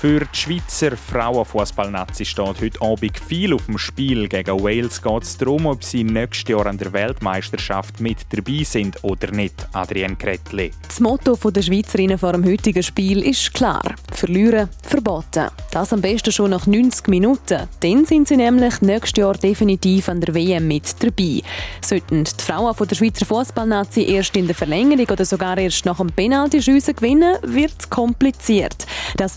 für 0.04 0.20
die 0.20 0.36
Schweizer 0.38 0.98
Frauenfußballnazi 0.98 2.26
steht 2.26 2.60
heute 2.60 2.82
Abend 2.82 3.18
viel 3.18 3.54
auf 3.54 3.64
dem 3.64 3.78
Spiel. 3.78 4.28
Gegen 4.28 4.62
Wales 4.62 5.00
geht 5.00 5.22
es 5.22 5.38
darum, 5.38 5.64
ob 5.64 5.82
sie 5.82 6.04
nächstes 6.04 6.46
Jahr 6.50 6.66
an 6.66 6.76
der 6.76 6.92
Weltmeisterschaft 6.92 8.00
mit 8.00 8.18
dabei 8.28 8.64
sind 8.64 9.02
oder 9.02 9.30
nicht. 9.30 9.66
Adrienne 9.72 10.16
Kretli. 10.16 10.72
Das 10.86 11.00
Motto 11.00 11.36
der 11.50 11.62
Schweizerinnen 11.62 12.18
vor 12.18 12.32
dem 12.32 12.44
heutigen 12.44 12.82
Spiel 12.82 13.22
ist 13.22 13.54
klar: 13.54 13.94
Verlieren, 14.12 14.68
verboten. 14.82 15.48
Das 15.70 15.94
am 15.94 16.02
besten 16.02 16.32
schon 16.32 16.50
nach 16.50 16.66
90 16.66 17.08
Minuten. 17.08 17.66
Dann 17.80 18.04
sind 18.04 18.28
sie 18.28 18.36
nämlich 18.36 18.82
nächstes 18.82 19.18
Jahr 19.18 19.32
definitiv 19.32 20.10
an 20.10 20.20
der 20.20 20.34
WM 20.34 20.68
mit 20.68 21.02
dabei. 21.02 21.40
Sollten 21.80 22.24
die 22.24 22.42
Frauen 22.44 22.76
der 22.78 22.94
Schweizer 22.94 23.24
Fußballnazi 23.24 24.02
erst 24.02 24.36
in 24.36 24.48
der 24.48 24.54
Verlängerung 24.54 25.06
oder 25.06 25.24
sogar 25.24 25.56
erst 25.56 25.86
nach 25.86 25.96
dem 25.96 26.12
Penaltyschiessen 26.12 26.94
gewinnen, 26.94 27.38
wird 27.42 27.72
es 27.78 27.88
kompliziert. 27.88 28.86
Das 29.16 29.34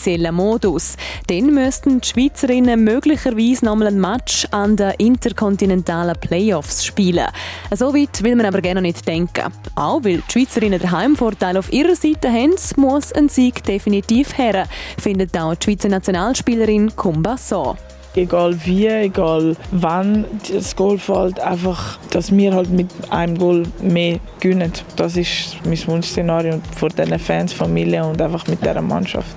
speziellen 0.00 0.34
Modus. 0.34 0.96
Dann 1.26 1.52
müssten 1.52 2.00
die 2.00 2.08
Schweizerinnen 2.08 2.82
möglicherweise 2.82 3.66
nochmal 3.66 3.88
ein 3.88 4.00
Match 4.00 4.46
an 4.50 4.76
den 4.76 4.92
interkontinentalen 4.98 6.16
Playoffs 6.18 6.84
spielen. 6.84 7.26
So 7.74 7.94
weit 7.94 8.22
will 8.22 8.34
man 8.34 8.46
aber 8.46 8.62
gerne 8.62 8.80
nicht 8.80 9.06
denken. 9.06 9.52
Auch 9.74 10.02
weil 10.02 10.22
die 10.22 10.32
Schweizerinnen 10.32 10.80
den 10.80 10.90
Heimvorteil 10.90 11.56
auf 11.58 11.72
ihrer 11.72 11.94
Seite 11.94 12.32
haben, 12.32 12.54
muss 12.76 13.12
ein 13.12 13.28
Sieg 13.28 13.62
definitiv 13.64 14.36
her, 14.38 14.66
findet 14.98 15.36
auch 15.36 15.54
die 15.54 15.64
Schweizer 15.64 15.88
Nationalspielerin 15.88 16.96
Kumba 16.96 17.36
so 17.36 17.76
egal 18.14 18.56
wie, 18.64 18.86
egal 18.86 19.56
wann 19.70 20.24
das 20.52 20.74
Goal 20.76 20.98
fällt, 20.98 21.40
einfach, 21.40 21.98
dass 22.10 22.34
wir 22.34 22.54
halt 22.54 22.70
mit 22.70 22.90
einem 23.10 23.38
Goal 23.38 23.64
mehr 23.80 24.18
gewinnen. 24.40 24.72
Das 24.96 25.16
ist 25.16 25.56
mein 25.64 25.78
Wunschszenario 25.86 26.60
vor 26.76 26.88
diesen 26.88 27.18
Fans, 27.18 27.52
Familie 27.52 28.04
und 28.04 28.20
einfach 28.20 28.46
mit 28.46 28.60
dieser 28.60 28.82
Mannschaft. 28.82 29.28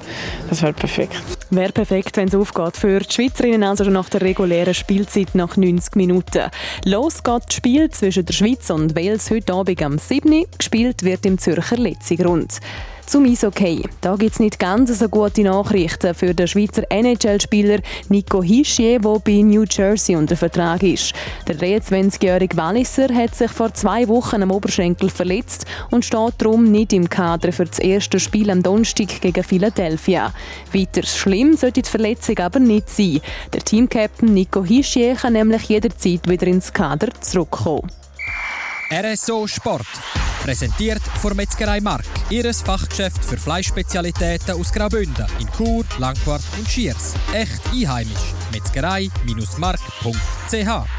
Das 0.50 0.62
wäre 0.62 0.74
perfekt. 0.74 1.22
Wäre 1.50 1.72
perfekt, 1.72 2.18
wenn 2.18 2.28
es 2.28 2.36
aufgeht. 2.36 2.78
Für 2.78 3.00
die 3.00 3.14
Schweizerinnen 3.14 3.64
also 3.64 3.84
nach 3.86 4.10
der 4.10 4.22
regulären 4.22 4.74
Spielzeit 4.74 5.36
nach 5.36 5.56
90 5.56 5.96
Minuten. 5.96 6.50
Los 6.86 7.24
geht 7.24 7.44
das 7.48 7.56
Spiel 7.56 7.90
zwischen 7.92 8.26
der 8.26 8.34
Schweiz 8.34 8.70
und 8.70 8.96
Wales 8.96 9.30
heute 9.30 9.54
Abend 9.54 9.82
am 9.84 9.98
7. 10.00 10.46
Gespielt 10.58 11.04
wird 11.04 11.26
im 11.26 11.38
Zürcher 11.38 11.78
Letzigrund. 11.78 12.60
Zum 13.06 13.26
Eishockey. 13.26 13.84
Da 14.02 14.16
gibt 14.16 14.34
es 14.34 14.40
nicht 14.40 14.60
ganz 14.60 14.98
so 14.98 15.10
gute 15.10 15.44
Nachrichten 15.44 16.16
für 16.16 16.34
den 16.34 16.48
Schweizer 16.48 16.84
NHL-Spieler 16.90 17.80
Nico 18.10 18.42
Hischier, 18.42 19.00
der 19.00 19.20
bei 19.20 19.42
New 19.42 19.66
Jersey 19.70 20.16
unter 20.16 20.36
Vertrag 20.36 20.82
ist. 20.84 21.14
Der 21.48 21.56
23-jährige 21.56 22.56
Walliser 22.58 23.14
hat 23.14 23.36
sich 23.36 23.52
vor 23.52 23.74
zwei 23.74 24.08
Wochen 24.08 24.42
am 24.42 24.52
Oberschenkel 24.52 25.10
verletzt 25.10 25.66
und 25.92 26.06
steht 26.06 26.34
darum 26.38 26.72
nicht 26.72 26.94
im 26.94 27.10
Kader 27.10 27.52
für 27.52 27.66
das 27.66 27.80
erste 27.80 28.20
Spiel 28.20 28.50
am 28.50 28.64
Donnerstag 28.64 29.22
gegen 29.22 29.44
Philadelphia. 29.44 30.34
Weiter 30.72 31.04
schlimm 31.04 31.56
sollte 31.56 31.82
die 31.82 31.90
Verletzung 31.90 32.40
aber 32.40 32.60
nicht 32.60 32.90
sein. 32.90 33.22
Der 33.54 33.62
Teamcaptain 33.62 34.34
Nico 34.34 34.64
Hischier 34.64 35.16
kann 35.16 35.34
nämlich 35.34 35.64
jederzeit 35.64 36.28
wieder 36.28 36.48
ins 36.48 36.72
Kader 36.72 37.10
zurückkommen. 37.20 37.92
RSO 38.92 39.48
Sport. 39.48 39.88
Präsentiert 40.44 41.02
von 41.22 41.36
Metzgerei 41.38 41.80
Mark, 41.80 42.04
ihres 42.30 42.62
Fachgeschäft 42.62 43.24
für 43.24 43.38
Fleischspezialitäten 43.38 44.60
aus 44.60 44.74
Graubünden 44.74 45.26
in 45.40 45.48
Chur, 45.56 45.86
Langquart 46.00 46.44
und 46.58 46.68
Schiers. 46.68 47.14
Echt 47.34 47.66
einheimisch. 47.68 48.34
Metzgerei-mark.ch 48.52 50.90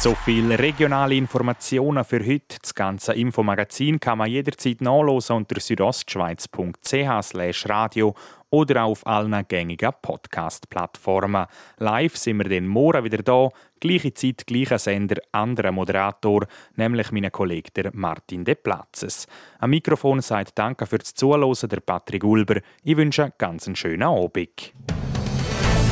so 0.00 0.16
viele 0.24 0.58
regionale 0.58 1.14
Informationen 1.14 2.04
für 2.04 2.26
heute. 2.26 2.56
Das 2.60 2.74
ganze 2.74 3.12
Infomagazin 3.12 4.00
kann 4.00 4.18
man 4.18 4.28
jederzeit 4.28 4.80
nachlesen 4.80 5.36
unter 5.36 5.60
südostschweiz.ch 5.60 7.68
radio 7.68 8.16
oder 8.52 8.84
auf 8.84 9.04
allen 9.06 9.34
gängigen 9.48 9.92
Podcast-Plattformen. 10.00 11.46
Live 11.78 12.16
sind 12.16 12.36
wir 12.36 12.48
dann 12.48 12.68
morgen 12.68 13.02
wieder 13.02 13.22
da. 13.22 13.48
Gleiche 13.80 14.14
Zeit, 14.14 14.46
gleicher 14.46 14.78
Sender, 14.78 15.16
anderer 15.32 15.72
Moderator, 15.72 16.46
nämlich 16.76 17.10
mein 17.10 17.32
Kollege 17.32 17.90
Martin 17.94 18.44
De 18.44 18.54
Platzes. 18.54 19.26
Am 19.58 19.70
Mikrofon 19.70 20.20
sagt 20.20 20.58
Danke 20.58 20.86
fürs 20.86 21.14
Zuhören 21.14 21.68
der 21.68 21.80
Patrick 21.80 22.22
Ulber. 22.22 22.60
Ich 22.84 22.96
wünsche 22.96 23.24
einen 23.24 23.32
ganz 23.38 23.68
schönen 23.74 24.02
Abend. 24.02 24.72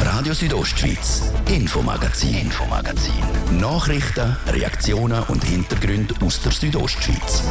Radio 0.02 0.34
Südostschweiz, 0.34 1.32
Infomagazin, 1.48 2.34
Infomagazin. 2.34 3.24
Nachrichten, 3.58 4.36
Reaktionen 4.46 5.22
und 5.28 5.44
Hintergründe 5.44 6.14
aus 6.24 6.42
der 6.42 6.52
Südostschweiz. 6.52 7.44